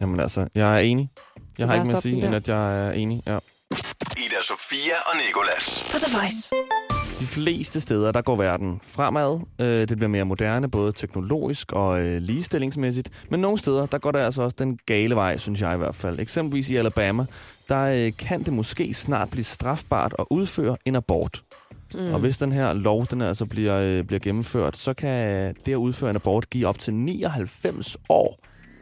[0.00, 1.10] Jamen altså, jeg er enig.
[1.58, 3.22] Jeg har ikke mere at sige, end at jeg er enig.
[3.26, 3.38] Ja.
[4.16, 5.88] Ida Sofia og Nikolas.
[5.90, 6.54] På The Voice.
[7.20, 9.40] De fleste steder, der går verden fremad.
[9.60, 13.08] Øh, det bliver mere moderne, både teknologisk og øh, ligestillingsmæssigt.
[13.30, 15.94] Men nogle steder, der går der altså også den gale vej, synes jeg i hvert
[15.94, 16.20] fald.
[16.20, 17.26] Eksempelvis i Alabama,
[17.68, 21.42] der øh, kan det måske snart blive strafbart at udføre en abort.
[21.94, 22.14] Mm.
[22.14, 25.76] Og hvis den her lov, den altså bliver, øh, bliver gennemført, så kan det at
[25.76, 28.38] udføre en abort give op til 99 år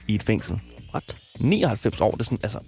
[0.09, 0.61] i et fængsel.
[0.95, 1.17] What?
[1.41, 2.59] 99 år, det er sådan, altså...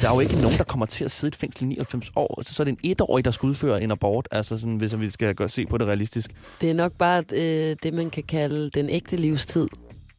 [0.00, 2.10] Der er jo ikke nogen, der kommer til at sidde i et fængsel i 99
[2.16, 2.42] år.
[2.42, 4.28] Så, så er det en etårig, der skal udføre en abort.
[4.30, 6.30] Altså sådan, hvis vi skal gøre, se på det realistisk.
[6.60, 9.66] Det er nok bare øh, det, man kan kalde den ægte livstid.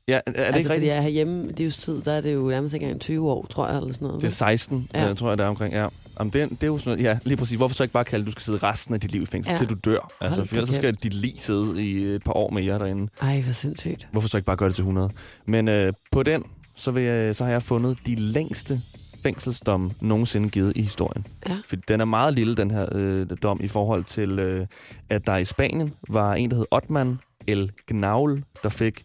[0.07, 0.89] Ja, er, det altså, ikke rigtigt?
[0.93, 3.77] jeg har hjemme livstid, der er det jo nærmest ikke engang 20 år, tror jeg,
[3.77, 4.21] eller sådan noget.
[4.21, 5.07] Det er 16, Ja.
[5.07, 5.13] ja.
[5.13, 5.73] tror jeg, der er omkring.
[5.73, 5.87] Ja.
[6.19, 7.57] Jamen, det, er, det er jo sådan ja, lige præcis.
[7.57, 9.51] Hvorfor så ikke bare kalde, at du skal sidde resten af dit liv i fængsel,
[9.51, 9.57] Ja.
[9.57, 10.11] til du dør?
[10.21, 13.11] Altså, Hold for ellers så skal dit liv sidde i et par år mere derinde.
[13.21, 14.07] Ej, hvor sindssygt.
[14.11, 15.09] Hvorfor så ikke bare gøre det til 100?
[15.45, 16.43] Men øh, på den,
[16.75, 18.81] så, vil jeg, så har jeg fundet de længste
[19.23, 21.25] fængselsdomme nogensinde givet i historien.
[21.49, 21.57] Ja.
[21.67, 24.67] For den er meget lille, den her øh, dom, i forhold til, øh,
[25.09, 29.03] at der i Spanien var en, der hed Otman El Gnaul, der fik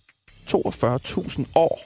[0.51, 1.81] 42.000 år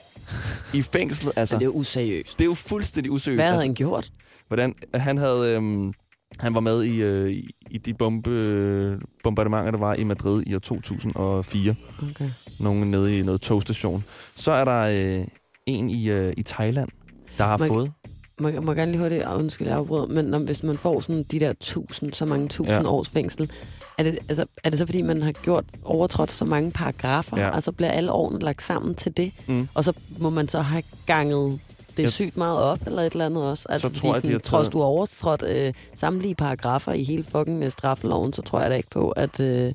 [0.73, 1.31] i fængsel.
[1.35, 2.37] Altså, det er jo useriøst.
[2.39, 3.37] det er jo fuldstændig useriøst.
[3.37, 4.11] Hvad havde altså, han gjort?
[4.47, 5.93] Hvordan han havde øhm,
[6.39, 7.31] han var med i, øh,
[7.71, 11.75] i, de bombe, øh, bombardementer der var i Madrid i år 2004
[12.11, 12.29] Okay.
[12.59, 14.03] nogen nede i noget togstation.
[14.35, 14.81] Så er der
[15.19, 15.27] øh,
[15.65, 16.89] en i øh, i Thailand
[17.37, 17.91] der har Man- fået
[18.39, 20.77] Må, jeg- må gerne lige høre det, og undskyld, jeg afbryder, men når, hvis man
[20.77, 22.87] får sådan de der tusind, så mange tusind Ja.
[22.89, 23.51] års fængsel,
[23.97, 27.49] er det, altså, er det så fordi, man har gjort overtrådt så mange paragrafer, ja.
[27.49, 30.59] og så bliver alle årene lagt sammen til det, mm, og så må man så
[30.59, 31.59] have ganget
[31.97, 33.65] det Jeg- sygt meget op, eller et eller andet også?
[33.69, 37.63] Altså, tror jeg, de har trods du har overtrådt øh, samtlige paragrafer i hele fucking
[37.63, 39.73] øh, straffeloven, så tror jeg da ikke på, at, øh,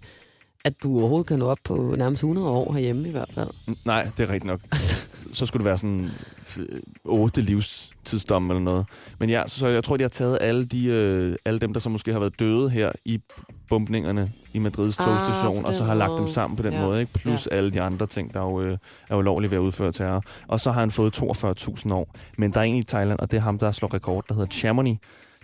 [0.65, 3.49] at du overhovedet kan nå op på nærmest 100 år herhjemme i hvert fald.
[3.85, 6.11] nej det er rigtigt nok Altså, så skulle det være sådan
[6.45, 8.87] f- otte livstidsdom eller noget.
[9.19, 11.89] Men ja, så jeg tror, de har taget alle, de, øh, alle dem, der så
[11.89, 13.21] måske har været døde her i
[13.69, 16.81] bombningerne i Madrids Ah, togstation, og så har lagt dem sammen på den Ja.
[16.81, 17.13] måde, ikke?
[17.13, 20.23] plus alle de andre ting, der jo, øh, er ulovlige ved at udføre terror.
[20.49, 22.15] Og så har han fået 42.000 år.
[22.39, 24.49] Men der er en i Thailand, og det er ham, der slår rekord, der hedder
[24.49, 24.99] Chamonix.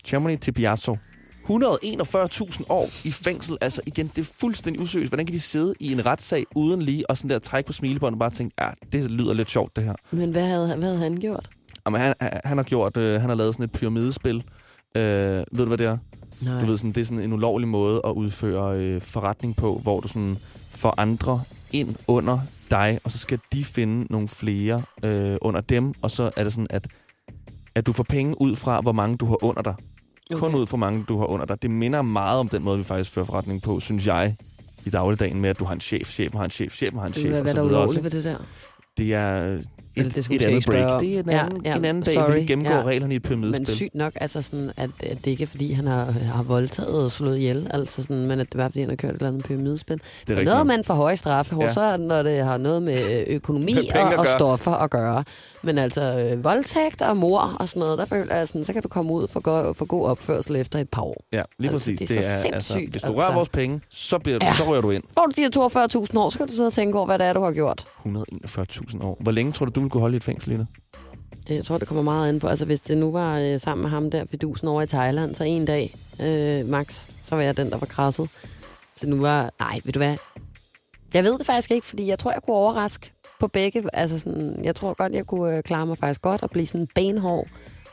[0.04, 0.96] Chamonix Tipiasso.
[1.50, 3.56] 141.000 år i fængsel.
[3.60, 5.10] Altså igen, det er fuldstændig useriøst.
[5.10, 8.14] Hvordan kan de sidde i en retssag uden lige og sådan der trække på smilebåndet
[8.16, 9.94] og bare tænke, ja, det lyder lidt sjovt det her.
[10.10, 11.48] men hvad havde, hvad havde han gjort?
[11.86, 14.36] Jamen, han, han- han har gjort, øh, han har lavet sådan et pyramidespil.
[14.96, 15.98] Øh, ved du, hvad det er?
[16.40, 16.60] Nej.
[16.60, 20.00] Du ved, sådan, det er sådan en ulovlig måde at udføre øh, forretning på, hvor
[20.00, 20.36] du sådan
[20.70, 22.38] får andre ind under
[22.70, 26.52] dig, og så skal de finde nogle flere øh, under dem, og så er det
[26.52, 26.86] sådan, at,
[27.74, 29.74] at du får penge ud fra, hvor mange du har under dig.
[30.30, 30.40] Okay.
[30.40, 31.62] Kun ud hvor mange du har under dig.
[31.62, 34.36] Det minder meget om den måde, vi faktisk fører forretning på, synes jeg,
[34.84, 37.12] i dagligdagen med, at du har en chef, chefen har en chef, chefen har en
[37.12, 38.38] chef, Hvad, og hvad så er der videre ulovligt ved det der?
[38.96, 39.58] Det er
[39.96, 41.00] Eller et, det skulle et andet break.
[41.00, 42.34] Det er en Ja, anden, ja, en anden dag, sorry.
[42.34, 42.82] vi gennemgår Ja.
[42.82, 43.60] reglerne i et pyramidespil.
[43.60, 47.04] Men sygt nok, altså sådan, at, at det ikke er, fordi han har, har voldtaget
[47.04, 49.28] og slået ihjel, altså sådan, men at det var, fordi han har kørt et eller
[49.28, 49.96] andet pyramidespil.
[50.26, 51.72] det For er noget, man får høje straffe, Ja.
[51.72, 54.72] så er det, når det har noget med øh, økonomi Med og, at og stoffer
[54.72, 55.24] at gøre.
[55.62, 58.82] Men altså, øh, voldtægt og mor og sådan noget, der føler jeg sådan, så kan
[58.82, 61.24] du komme ud for, go- for god opførsel efter et par år.
[61.32, 62.08] Ja, lige Altså, præcis.
[62.08, 63.34] det er så altså, sindssygt, hvis du rører altså.
[63.34, 64.52] vores penge, så, bliver du, Ja.
[64.54, 65.02] så rører du ind.
[65.14, 65.50] Får du de her
[66.10, 67.84] 42.000 år, så kan du sidde og tænke over, hvad det er, du har gjort.
[68.06, 69.16] 141.000 år.
[69.20, 70.66] Hvor længe tror du, du ville kunne holde i et fængsel, Lina?
[71.48, 72.48] Det, jeg tror, det kommer meget an på.
[72.48, 75.44] Altså, hvis det nu var øh, sammen med ham der, fidusen over i Thailand, så
[75.44, 78.30] en dag, øh, max, så var jeg den, der var krasset.
[78.96, 79.50] Så nu var...
[79.58, 80.16] Nej, ved du hvad?
[81.14, 83.84] Jeg ved det faktisk ikke, fordi jeg tror, jeg kunne overraske på begge.
[83.92, 86.88] Altså, sådan, jeg tror godt, jeg kunne øh, klare mig faktisk godt og blive sådan
[86.94, 87.48] benhård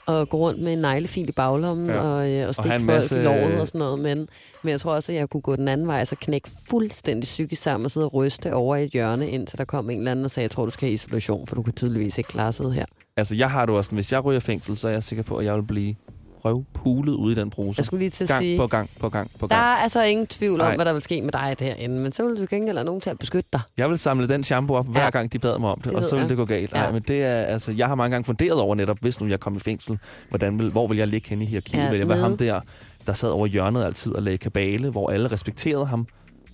[0.05, 1.99] og gå rundt med en neglefil i baglommen Ja.
[1.99, 3.99] og, øh, og stikke en folk masse- i låret og sådan noget.
[3.99, 4.27] Men,
[4.63, 7.61] men jeg tror også, at jeg kunne gå den anden vej, så knække fuldstændig psykisk
[7.61, 10.25] sammen og sidde og ryste over i et hjørne, indtil der kom en eller anden
[10.25, 12.73] og sagde, jeg tror, du skal i isolation, for du kan tydeligvis ikke klare sidde
[12.73, 12.85] her.
[13.17, 15.37] Altså, jeg har det også sådan, hvis jeg ryger fængsel, så er jeg sikker på,
[15.37, 15.95] at jeg vil blive
[16.45, 17.79] røvpulet ude i den bruse.
[17.79, 18.57] Jeg skulle lige til at gang sige...
[18.57, 19.61] på gang på gang på Der gang.
[19.61, 20.75] er altså ingen tvivl om, Nej.
[20.75, 23.09] hvad der vil ske med dig derinde, men så vil du gengæld have nogen til
[23.09, 23.61] at beskytte dig.
[23.77, 25.09] Jeg vil samle den shampoo op, hver Ja.
[25.09, 26.29] gang de bad mig om det, Det og så vil jeg.
[26.29, 26.71] det gå galt.
[26.73, 26.77] Ja.
[26.81, 29.39] Nej, men det er, altså, jeg har mange gange funderet over netop, hvis nu jeg
[29.39, 29.97] kom i fængsel,
[30.29, 31.79] hvordan vil, hvor vil jeg ligge henne i hierarkiet?
[31.79, 32.59] Ja, vil jeg være ham der,
[33.07, 36.07] der sad over hjørnet altid og lagde kabale, hvor alle respekterede ham,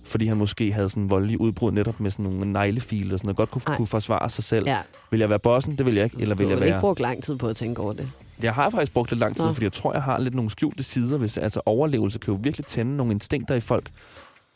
[0.04, 3.26] fordi han måske havde sådan en voldelig udbrud netop med sådan nogle neglefile og sådan
[3.26, 3.76] noget, godt kunne, Ej.
[3.76, 4.66] kunne forsvare sig selv.
[4.66, 4.78] Ja,
[5.10, 5.78] Vil jeg være bossen?
[5.78, 6.16] Det vil jeg ikke.
[6.20, 6.80] Eller vil du jeg har ikke være...
[6.80, 8.10] brugt lang tid på at tænke over det.
[8.42, 9.52] Jeg har faktisk brugt lidt lang tid, Nå.
[9.52, 11.18] fordi jeg tror, jeg har lidt nogle skjulte sider.
[11.18, 13.90] Hvis, altså overlevelse kan jo virkelig tænde nogle instinkter i folk.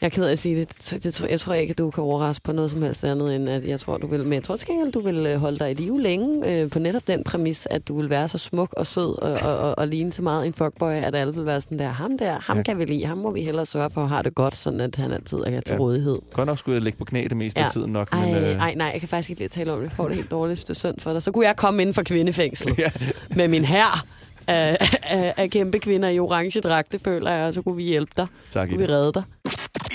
[0.00, 1.00] Jeg er ked af at sige det.
[1.04, 3.64] det, jeg tror ikke, at du kan overraske på noget som helst andet, end at
[3.68, 4.22] jeg tror, du vil...
[4.24, 6.78] Men jeg tror til gengæld, du vil øh, holde dig i live længe øh, på
[6.78, 9.88] netop den præmis, at du vil være så smuk og sød og, og, og, og
[9.88, 12.62] ligne så meget en fuckboy, at alle vil være sådan der, ham der, ham Ja.
[12.62, 15.12] kan vi lide, ham må vi hellere sørge for have det godt, sådan at han
[15.12, 15.78] altid er til Ja.
[15.80, 16.18] rådighed.
[16.32, 17.66] Godt nok skulle jeg ligge på knæ det meste Ja.
[17.66, 18.08] af tiden nok.
[18.12, 19.84] Ej, men, øh, ej, nej, jeg kan faktisk ikke lide at tale om det.
[19.88, 21.22] Jeg får det helt dårligt, det er synd for dig.
[21.22, 22.90] Så kunne jeg komme inden for kvindefængsel Ja.
[23.36, 24.04] med min her
[24.46, 28.12] af, af, af kæmpe kvinder i orange dragte, føler jeg, og så kunne vi hjælpe
[28.16, 28.26] dig.
[28.52, 29.22] Tak, kunne vi redde dig.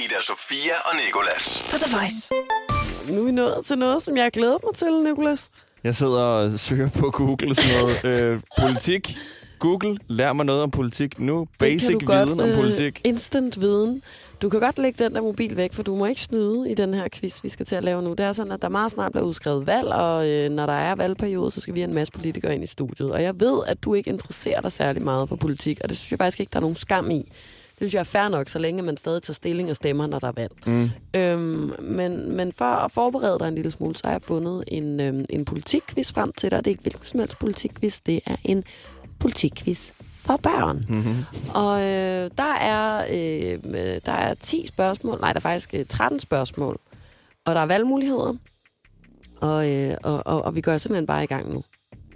[0.10, 1.64] Ida Sofia og Nikolas.
[1.72, 2.34] På The Voice.
[3.10, 5.50] Nu er vi nået til noget, som jeg har glædet mig til, Nicolas.
[5.84, 8.06] Jeg sidder og søger på Google sådan noget.
[8.24, 9.18] øh, politik.
[9.60, 11.48] Google, lær mig noget om politik nu.
[11.60, 13.02] Basic Det kan du viden godt, om politik.
[13.06, 14.02] Øh, instant viden.
[14.42, 16.94] Du kan godt lægge den der mobil væk, for du må ikke snyde i den
[16.94, 18.10] her quiz, vi skal til at lave nu.
[18.14, 20.96] Det er sådan, at der meget snart bliver udskrevet valg, og øh, når der er
[20.96, 23.12] valgperiode, så skal vi have en masse politikere ind i studiet.
[23.12, 26.12] Og jeg ved, at du ikke interesserer dig særlig meget for politik, og det synes
[26.12, 27.32] jeg faktisk ikke, der er nogen skam i.
[27.80, 30.20] Det synes jeg er fair nok, så længe man stadig tager stilling og stemmer, når
[30.20, 30.52] der er valg.
[30.66, 30.90] Mm.
[31.16, 35.00] Øhm, men, men for at forberede dig en lille smule, så har jeg fundet en,
[35.00, 36.58] øhm, en politikquiz frem til dig.
[36.58, 38.64] Det er ikke hvilken som helst politikquiz, det er en
[39.20, 40.86] politikquiz for børn.
[40.90, 41.26] Mm-hmm.
[41.54, 45.86] Og øh, der, er, øh, øh, der er 10 spørgsmål, nej, der er faktisk øh,
[45.86, 46.80] 13 spørgsmål.
[47.46, 48.34] Og der er valgmuligheder.
[49.42, 51.64] Og, øh, og, og, og vi går simpelthen bare i gang nu.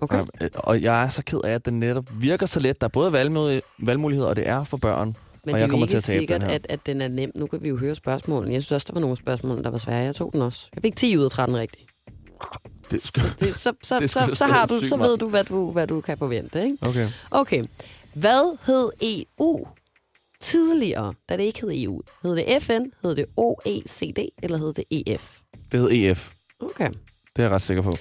[0.01, 0.19] Okay?
[0.19, 2.81] Og, øh, og jeg er så ked af, at den netop virker så let.
[2.81, 5.15] Der er både valgmulighed, valgmuligheder, og det er for børn.
[5.45, 6.55] Men og er jeg kommer til at tabe sikkert, den her.
[6.55, 7.31] at, at den er nem.
[7.35, 8.53] Nu kan vi jo høre spørgsmålene.
[8.53, 9.97] Jeg synes også, der var nogle spørgsmål, der var svære.
[9.97, 10.69] Jeg tog den også.
[10.75, 11.89] Jeg fik 10 ud af 13 rigtigt.
[12.91, 13.23] Det skal...
[13.39, 15.71] Det, så, så, Det så, skulle så, da har du, så ved du, hvad du,
[15.71, 16.63] hvad du kan forvente.
[16.63, 16.77] Ikke?
[16.81, 17.09] Okay.
[17.31, 17.63] Okay.
[18.13, 19.67] Hvad hed EU
[20.39, 22.01] tidligere, da det ikke hed EU?
[22.23, 25.37] Hed det FN, hed det OECD, eller hed det EF?
[25.71, 26.33] Det hedder EF.
[26.59, 26.89] Okay.
[26.89, 26.97] Det
[27.39, 27.91] er jeg ret sikker på.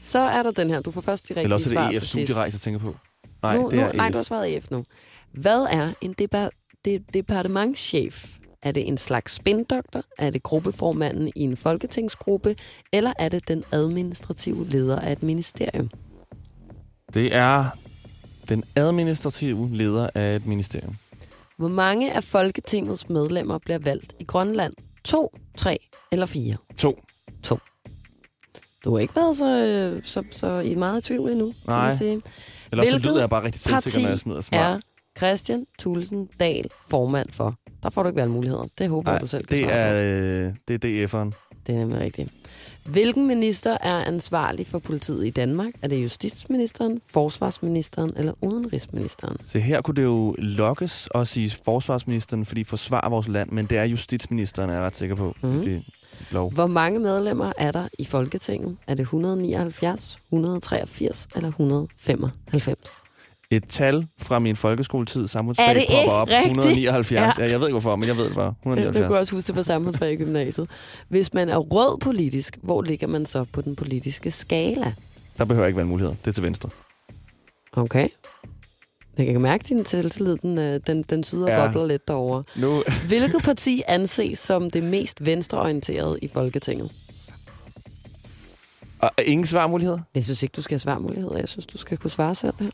[0.00, 0.80] Så er der den her.
[0.80, 2.26] Du får først de rigtige Eller også er svar det EF til sidst.
[2.28, 2.96] studierejse, jeg tænker på.
[3.42, 4.12] Nej, nu, det er nu, nej, EF.
[4.12, 4.84] du har svaret EF nu.
[5.32, 8.26] Hvad er en depa- de- departementschef?
[8.62, 10.02] Er det en slags spindoktor?
[10.18, 12.56] Er det gruppeformanden i en folketingsgruppe?
[12.92, 15.90] Eller er det den administrative leder af et ministerium?
[17.14, 17.64] Det er
[18.48, 20.96] den administrative leder af et ministerium.
[21.58, 24.72] Hvor mange af Folketingets medlemmer bliver valgt i Grønland?
[25.04, 25.78] To, tre
[26.12, 26.56] eller fire?
[26.78, 27.02] To.
[27.42, 27.58] To.
[28.84, 31.86] Du har ikke været så, øh, så, så i meget tvivl endnu, kan Nej.
[31.86, 32.12] man sige.
[32.12, 32.22] Eller
[32.82, 34.58] også så Hvilket lyder jeg bare rigtig selvsikker, når jeg smider svar.
[34.58, 34.80] er
[35.18, 37.54] Christian Thulesen Dahl formand for?
[37.82, 38.66] Der får du ikke valgmuligheder.
[38.78, 41.54] Det håber jeg, du selv kan det er, øh, det er DF'eren.
[41.66, 42.30] Det er nemlig rigtigt.
[42.84, 45.72] Hvilken minister er ansvarlig for politiet i Danmark?
[45.82, 49.36] Er det justitsministeren, forsvarsministeren eller udenrigsministeren?
[49.44, 53.78] Så her kunne det jo lokkes og sige forsvarsministeren, fordi forsvarer vores land, men det
[53.78, 55.36] er justitsministeren, er jeg ret sikker på.
[55.42, 55.62] Mm.
[55.62, 55.84] Det
[56.30, 56.52] lov.
[56.52, 58.76] Hvor mange medlemmer er der i Folketinget?
[58.86, 63.07] Er det 179, 183 eller 195?
[63.50, 66.28] Et tal fra min folkeskoletid, samfundsfag, popper op.
[66.28, 66.50] rigtigt?
[66.58, 67.12] 179.
[67.12, 67.44] Ja.
[67.44, 67.50] Ja.
[67.50, 68.46] jeg ved ikke hvorfor, men jeg ved det bare.
[68.46, 69.18] Du kan 179.
[69.20, 70.70] også huske det på samfundsfag i gymnasiet.
[71.08, 74.94] Hvis man er rød politisk, hvor ligger man så på den politiske skala?
[75.38, 76.14] Der behøver ikke være en mulighed.
[76.24, 76.68] Det er til venstre.
[77.72, 78.08] Okay.
[79.18, 81.66] Jeg kan mærke, at din selvtillid, den, øh, den, den syder Ja.
[81.66, 82.42] bobler lidt derovre.
[82.56, 86.92] Nu, Hvilket parti anses som det mest venstreorienterede i Folketinget?
[88.98, 89.98] og ingen svarmuligheder?
[90.14, 91.36] Jeg synes ikke, du skal have svarmuligheder.
[91.38, 92.70] Jeg synes, du skal kunne svare selv her.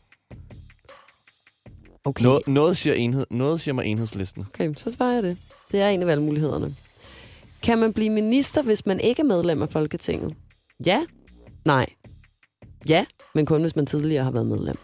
[2.05, 2.23] Okay.
[2.23, 4.47] Noget, noget, siger enhed, noget siger mig enhedslisten.
[4.55, 5.39] okay, så svarer jeg det.
[5.73, 6.75] Det er en af valgmulighederne.
[7.63, 10.35] Kan man blive minister, hvis man ikke er medlem af Folketinget?
[10.87, 11.01] Ja.
[11.65, 11.87] Nej.
[12.89, 14.77] Ja, men kun hvis man tidligere har været medlem.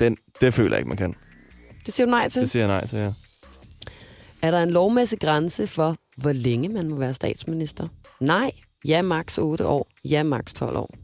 [0.00, 1.14] Den, det føler jeg ikke, man kan.
[1.86, 2.42] Det siger du nej til.
[2.42, 3.12] Det siger jeg nej til, ja.
[4.42, 7.88] Er der en lovmæssig grænse for, hvor længe man må være statsminister?
[8.20, 8.50] Nej.
[8.88, 9.88] Ja, maks 8 år.
[10.04, 10.94] Ja, maks 12 år.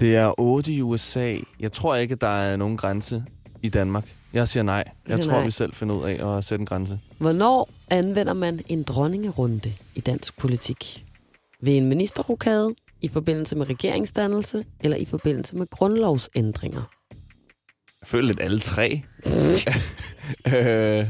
[0.00, 1.36] Det er 8 i USA.
[1.60, 3.24] Jeg tror ikke, der er nogen grænse
[3.62, 4.14] i Danmark.
[4.32, 4.84] Jeg siger nej.
[5.08, 5.44] Jeg siger tror, nej.
[5.44, 7.00] vi selv finder ud af at sætte en grænse.
[7.18, 11.04] Hvornår anvender man en dronningerunde i dansk politik?
[11.60, 16.82] Ved en ministerrokade, i forbindelse med regeringsdannelse eller i forbindelse med grundlovsændringer?
[18.00, 19.02] Jeg føler lidt alle tre.
[20.54, 21.06] øh,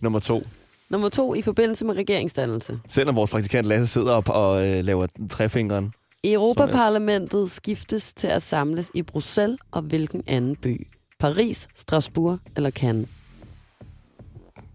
[0.00, 0.46] nummer to.
[0.90, 2.78] Nummer to, i forbindelse med regeringsdannelse.
[2.88, 5.92] Selvom vores praktikant Lasse sidder op og øh, laver trefingeren.
[6.24, 10.86] Europaparlamentet skiftes til at samles i Bruxelles og hvilken anden by?
[11.20, 13.08] Paris, Strasbourg eller Cannes?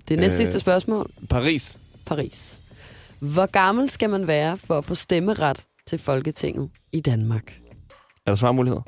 [0.07, 0.45] Det er næste Øh.
[0.45, 1.11] sidste spørgsmål.
[1.29, 1.79] Paris.
[2.05, 2.61] Paris.
[3.19, 7.53] Hvor gammel skal man være for at få stemmeret til Folketinget i Danmark?
[8.25, 8.81] Er der svarmuligheder?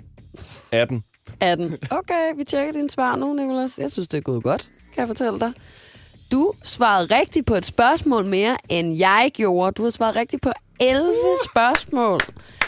[0.71, 1.03] 18.
[1.39, 1.77] 18.
[1.91, 3.77] Okay, vi tjekker dine svar nu, Nicolas.
[3.77, 5.53] Jeg synes, det er gået godt, kan jeg fortælle dig.
[6.31, 9.71] Du svarede rigtigt på et spørgsmål mere, end jeg gjorde.
[9.71, 11.13] Du har svaret rigtigt på 11
[11.51, 12.19] spørgsmål.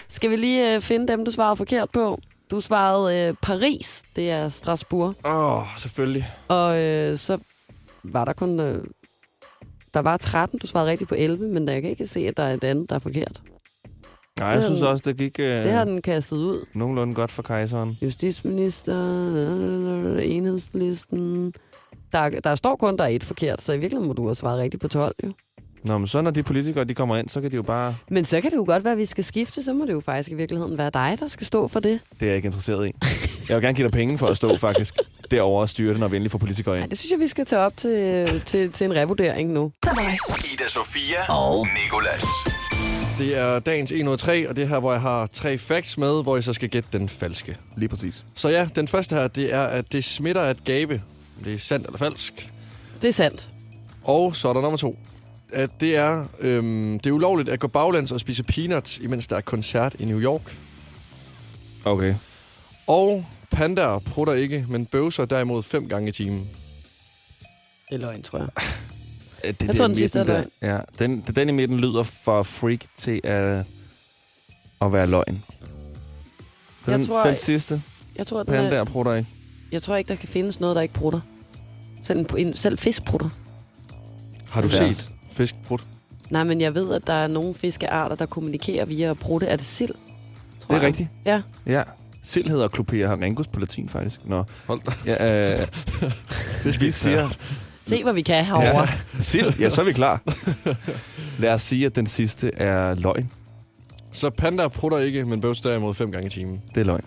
[0.10, 2.20] Skal vi lige øh, finde dem, du svarede forkert på?
[2.52, 5.16] Du svarede øh, Paris, det er Strasbourg.
[5.26, 6.28] Åh, oh, selvfølgelig.
[6.48, 7.38] Og øh, så
[8.04, 8.60] var der kun...
[8.60, 8.84] Øh,
[9.94, 12.44] der var 13, du svarede rigtigt på 11, men jeg kan ikke se, at der
[12.44, 13.42] er et andet, der er forkert.
[14.40, 16.66] Nej, jeg synes den- også, det gik øh, Det har den kastet ud.
[16.74, 17.98] nogenlunde godt for kejseren.
[18.02, 18.94] Justitsminister,
[20.20, 21.54] enhedslisten.
[22.12, 24.60] Der, der står kun, der er et forkert, så i virkeligheden må du have svaret
[24.60, 25.32] rigtigt på 12, jo.
[25.84, 27.96] Nå, men så når de politikere de kommer ind, så kan de jo bare...
[28.10, 30.00] Men så kan det jo godt være, at vi skal skifte, så må det jo
[30.00, 32.00] faktisk i virkeligheden være dig, der skal stå for det.
[32.20, 32.92] Det er jeg ikke interesseret i.
[33.50, 34.96] Jeg vil gerne give dig penge for at stå faktisk
[35.32, 36.90] derovre og styre det, når vi endelig får politikere Nej, ind.
[36.90, 39.72] det synes jeg, vi skal tage op til, til, til en revurdering nu.
[40.54, 42.24] Ida Sofia og Nikolas.
[43.18, 46.36] Det er dagens 103, og det er her, hvor jeg har tre facts med, hvor
[46.36, 47.58] jeg så skal gætte den falske.
[47.78, 48.24] Lige præcis.
[48.36, 51.02] Så ja, den første her, det er, at det smitter at gabe.
[51.46, 52.52] Det er sandt eller falsk.
[53.02, 53.50] Det er sandt.
[54.04, 54.98] Og så er der nummer to.
[55.54, 59.36] At det er, øhm, det er ulovligt at gå baglands og spise peanuts, imens der
[59.36, 60.58] er koncert i New York.
[61.86, 62.16] Okay.
[62.88, 66.50] Og pandaer prutter ikke, men bøvser derimod fem gange i timen.
[67.90, 68.48] Det er løgn, tror jeg.
[69.60, 70.50] Det, Jeg tror, den sidste er løgn.
[70.62, 73.66] Ja, den, den i midten lyder for freak til at,
[74.82, 75.44] at være løgn.
[76.86, 77.82] Den, Jeg tror- den sidste,
[78.16, 79.30] Jeg tror, den panda er, der prutter ikke.
[79.72, 81.20] Jeg tror ikke, der kan findes noget, der ikke prutter.
[82.04, 83.30] Selv, en, selv fisk prutter.
[84.50, 85.10] Har du Det
[85.48, 85.80] set fiskbrud?
[86.30, 89.48] Nej, men jeg ved, at der er nogle fiskearter, der kommunikerer via at prutte.
[89.48, 89.90] Er det sild?
[89.90, 89.98] Det
[90.62, 90.88] tror er jeg.
[90.88, 91.10] rigtigt.
[91.26, 91.42] Ja.
[91.66, 91.84] Ja.
[92.24, 94.20] Sild hedder Clopea harengus på latin, faktisk.
[94.26, 94.44] Nå.
[94.68, 94.92] Hold da.
[95.06, 95.68] Ja, øh,
[96.82, 97.30] vi siger...
[97.86, 98.80] Se, hvad vi kan herovre.
[98.80, 98.88] Ja,
[99.20, 99.60] sild.
[99.60, 100.22] Ja, så er vi klar.
[101.40, 103.32] Lad os sige, at den sidste er løgn.
[104.12, 106.62] Så panda prutter ikke, men bøvs derimod fem gange i timen.
[106.76, 107.04] Det er løgn.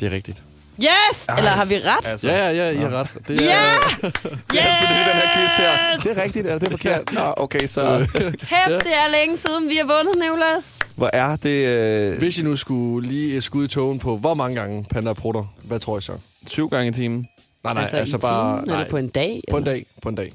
[0.00, 0.42] Det er rigtigt.
[0.82, 1.26] Yes!
[1.38, 2.06] Eller har vi ret?
[2.06, 3.08] Altså, Ja, ja, ja, I har ret.
[3.28, 3.74] Det er, Ja!
[4.80, 5.96] Så det er den her quiz her.
[6.02, 7.12] Det er rigtigt, eller det er forkert?
[7.12, 8.06] Nå, okay, så...
[8.14, 10.78] Kæft, det er længe siden, vi har vundet, Nicolas.
[10.96, 11.66] Hvor er det...
[11.66, 15.54] Øh, Hvis I nu skulle lige skud i togen på, hvor mange gange panda prutter,
[15.62, 16.12] hvad tror I så?
[16.46, 17.26] syv gange i timen.
[17.64, 18.56] Nej, nej, altså, altså, i bare...
[18.56, 19.42] timen, nej, eller på en dag?
[19.50, 19.86] på en dag.
[20.02, 20.32] På en dag.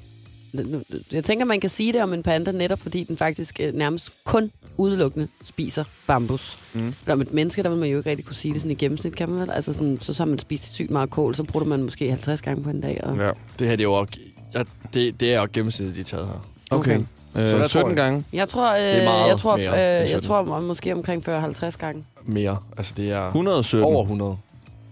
[1.12, 4.10] Jeg tænker, man kan sige det om en panda netop, fordi den faktisk øh, nærmest
[4.24, 6.60] kun udelukkende spiser bambus.
[6.74, 6.94] Mm.
[7.10, 9.16] Om et menneske, der vil man jo ikke rigtig kunne sige det sådan i gennemsnit,
[9.16, 9.52] kan man vel?
[9.52, 12.42] Altså sådan, så så har man spist sygt meget kål, så bruger man måske 50
[12.42, 13.00] gange på en dag.
[13.04, 13.18] Og...
[13.18, 13.32] Ja.
[13.60, 14.14] Det her det er jo også,
[14.54, 14.64] ja,
[14.94, 16.46] det, det er jo gennemsnittet, de er taget her.
[16.72, 16.92] Okay.
[16.92, 17.04] Okay.
[17.44, 17.96] Øh, Så hvad 17 tror I?
[17.96, 18.24] gange.
[18.34, 20.28] Jeg tror, øh, er meget jeg tror, mere øh, jeg 17.
[20.28, 22.04] tror må- måske omkring 40-50 gange.
[22.24, 22.58] Mere.
[22.78, 23.86] Altså, det er 117.
[23.86, 24.38] over 100.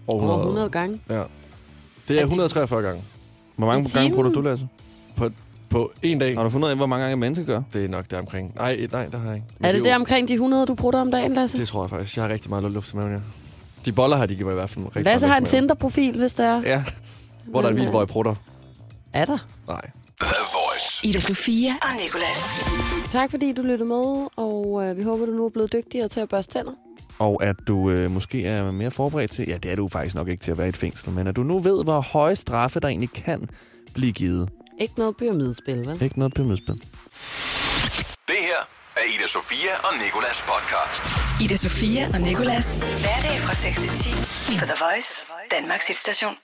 [0.06, 0.34] Over 100.
[0.38, 1.00] Over 100 gange.
[1.10, 1.22] Ja.
[2.08, 3.02] Det er 143 gange.
[3.56, 4.68] Hvor mange gange bruger du, Lasse?
[5.16, 5.30] På
[6.02, 6.36] en dag.
[6.36, 7.62] Har du fundet ud af, hvor mange gange et menneske gør?
[7.72, 8.52] Det er nok der omkring.
[8.56, 9.46] Nej, nej, det har jeg ikke.
[9.58, 11.58] Men Er det jo- der omkring de 100, du bruger om dagen, Lasse?
[11.58, 12.16] Det tror jeg faktisk.
[12.16, 13.18] Jeg har rigtig meget luft i maven, ja.
[13.86, 15.46] De boller her, de giver mig i hvert fald rigtig Lasse meget har en.
[15.46, 16.62] Tinder-profil, hvis det er.
[16.62, 16.84] Ja.
[17.44, 18.34] Hvor der er en bil, hvor jeg prutter.
[19.12, 19.38] Er der?
[19.68, 19.80] Nej.
[20.20, 21.06] The Voice.
[21.08, 22.64] Ida Sofia og Nicolas.
[23.10, 26.20] Tak fordi du lyttede med, og øh, vi håber, du nu er blevet dygtigere til
[26.20, 26.72] at børste tænder.
[27.18, 30.28] Og at du øh, måske er mere forberedt til, ja, det er du faktisk nok
[30.28, 32.80] ikke til at være i et fængsel, men at du nu ved, hvor høje straffe
[32.80, 33.48] der egentlig kan
[33.94, 34.48] blive givet.
[34.80, 36.02] Ikke noget pyramidespil, vel?
[36.02, 36.74] Ikke noget pyramidespil.
[38.28, 38.60] Det her
[38.96, 41.04] er Ida Sofia og Nikolas podcast.
[41.44, 42.76] Ida Sofia og Nicolas.
[42.76, 44.10] Hverdag fra 6 til 10
[44.58, 46.34] på The Voice, Danmarks hitstation.